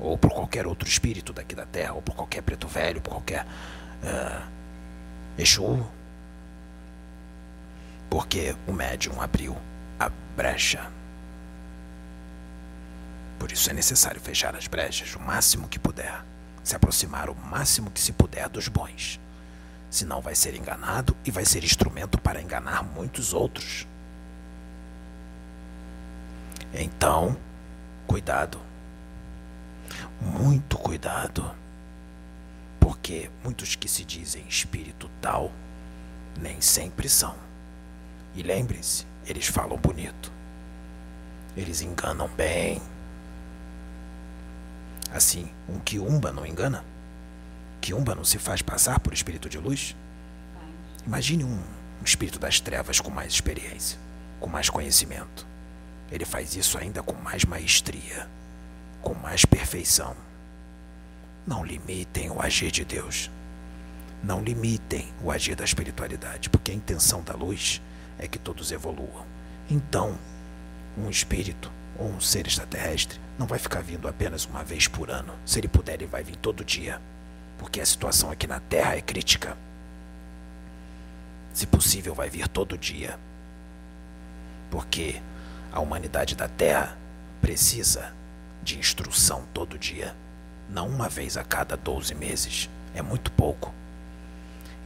[0.00, 3.44] ou por qualquer outro espírito daqui da Terra, ou por qualquer preto velho, por qualquer
[3.44, 4.42] uh,
[5.38, 5.86] Exu.
[8.08, 9.56] Porque o médium abriu
[9.98, 10.90] a brecha
[13.40, 16.22] por isso é necessário fechar as brechas o máximo que puder,
[16.62, 19.18] se aproximar o máximo que se puder dos bons.
[19.90, 23.88] Senão vai ser enganado e vai ser instrumento para enganar muitos outros.
[26.74, 27.34] Então,
[28.06, 28.60] cuidado.
[30.20, 31.54] Muito cuidado.
[32.78, 35.50] Porque muitos que se dizem espírito tal
[36.40, 37.34] nem sempre são.
[38.34, 40.32] E lembre-se, eles falam bonito.
[41.56, 42.80] Eles enganam bem
[45.12, 46.84] Assim, um quiumba não engana?
[47.80, 49.96] Quiumba não se faz passar por espírito de luz?
[51.04, 51.58] Imagine um,
[52.00, 53.98] um espírito das trevas com mais experiência,
[54.38, 55.46] com mais conhecimento.
[56.12, 58.28] Ele faz isso ainda com mais maestria,
[59.02, 60.14] com mais perfeição.
[61.46, 63.30] Não limitem o agir de Deus.
[64.22, 67.80] Não limitem o agir da espiritualidade, porque a intenção da luz
[68.18, 69.24] é que todos evoluam.
[69.70, 70.18] Então,
[70.96, 75.34] um espírito ou um ser extraterrestre não vai ficar vindo apenas uma vez por ano.
[75.46, 77.00] Se ele puder, ele vai vir todo dia.
[77.58, 79.56] Porque a situação aqui na Terra é crítica.
[81.52, 83.18] Se possível, vai vir todo dia.
[84.70, 85.20] Porque
[85.72, 86.96] a humanidade da Terra
[87.40, 88.14] precisa
[88.62, 90.14] de instrução todo dia.
[90.68, 92.70] Não uma vez a cada 12 meses.
[92.94, 93.74] É muito pouco.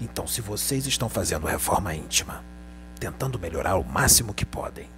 [0.01, 2.43] Então, se vocês estão fazendo reforma íntima,
[2.99, 4.89] tentando melhorar o máximo que podem,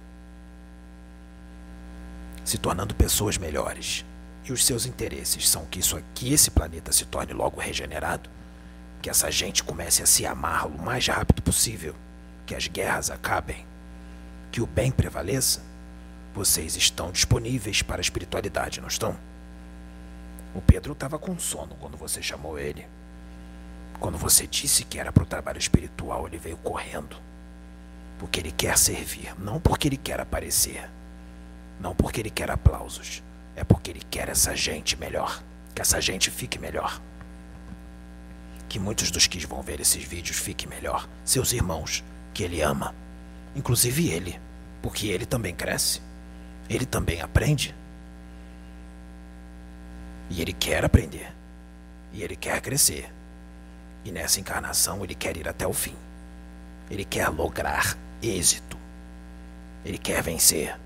[2.43, 4.05] se tornando pessoas melhores,
[4.45, 8.29] e os seus interesses são que isso aqui, esse planeta se torne logo regenerado,
[9.01, 11.93] que essa gente comece a se amar o mais rápido possível,
[12.45, 13.65] que as guerras acabem,
[14.51, 15.61] que o bem prevaleça,
[16.37, 19.17] vocês estão disponíveis para a espiritualidade, não estão?
[20.53, 22.85] O Pedro estava com sono quando você chamou ele.
[23.99, 27.17] Quando você disse que era para o trabalho espiritual, ele veio correndo.
[28.19, 30.87] Porque ele quer servir, não porque ele quer aparecer.
[31.79, 33.23] Não porque ele quer aplausos,
[33.55, 35.41] é porque ele quer essa gente melhor.
[35.73, 37.01] Que essa gente fique melhor.
[38.69, 41.09] Que muitos dos que vão ver esses vídeos fiquem melhor.
[41.25, 42.93] Seus irmãos, que ele ama.
[43.55, 44.39] Inclusive ele,
[44.83, 46.05] porque ele também cresce.
[46.69, 47.73] Ele também aprende.
[50.29, 51.31] E ele quer aprender.
[52.11, 53.11] E ele quer crescer.
[54.03, 55.95] E nessa encarnação ele quer ir até o fim.
[56.89, 58.77] Ele quer lograr êxito.
[59.85, 60.77] Ele quer vencer.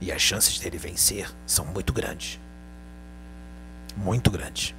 [0.00, 2.38] E as chances dele vencer são muito grandes.
[3.96, 4.74] Muito grandes.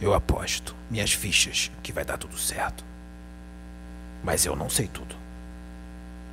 [0.00, 2.84] Eu aposto minhas fichas que vai dar tudo certo.
[4.22, 5.25] Mas eu não sei tudo.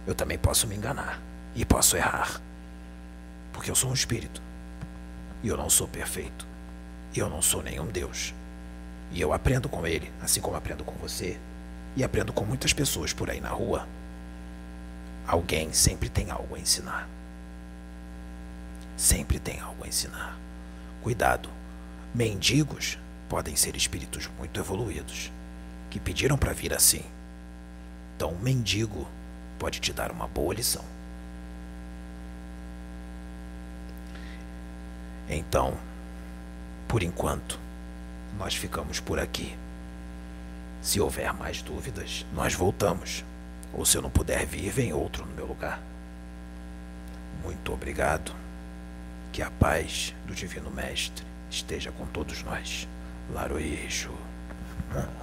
[0.06, 1.22] Eu também posso me enganar
[1.56, 2.42] e posso errar.
[3.52, 4.42] Porque eu sou um espírito.
[5.42, 6.46] E eu não sou perfeito.
[7.16, 8.34] E eu não sou nenhum Deus.
[9.12, 11.40] E eu aprendo com ele, assim como aprendo com você.
[11.96, 13.88] E aprendo com muitas pessoas por aí na rua
[15.26, 17.08] Alguém sempre tem algo a ensinar.
[18.98, 20.38] Sempre tem algo a ensinar.
[21.02, 21.50] Cuidado.
[22.14, 22.98] Mendigos
[23.30, 25.32] podem ser espíritos muito evoluídos,
[25.90, 27.04] que pediram para vir assim,
[28.16, 29.08] Então, um mendigo
[29.60, 30.84] pode te dar uma boa lição.
[35.30, 35.78] Então,
[36.88, 37.60] por enquanto,
[38.38, 39.58] nós ficamos por aqui.
[40.82, 43.24] Se houver mais dúvidas, nós voltamos.
[43.74, 45.82] Ou se eu não puder vir, vem outro no meu lugar.
[47.44, 48.34] Muito obrigado.
[49.32, 52.88] Que a paz do Divino Mestre esteja com todos nós.
[53.32, 54.12] Laroeixo.
[54.92, 55.23] Amém.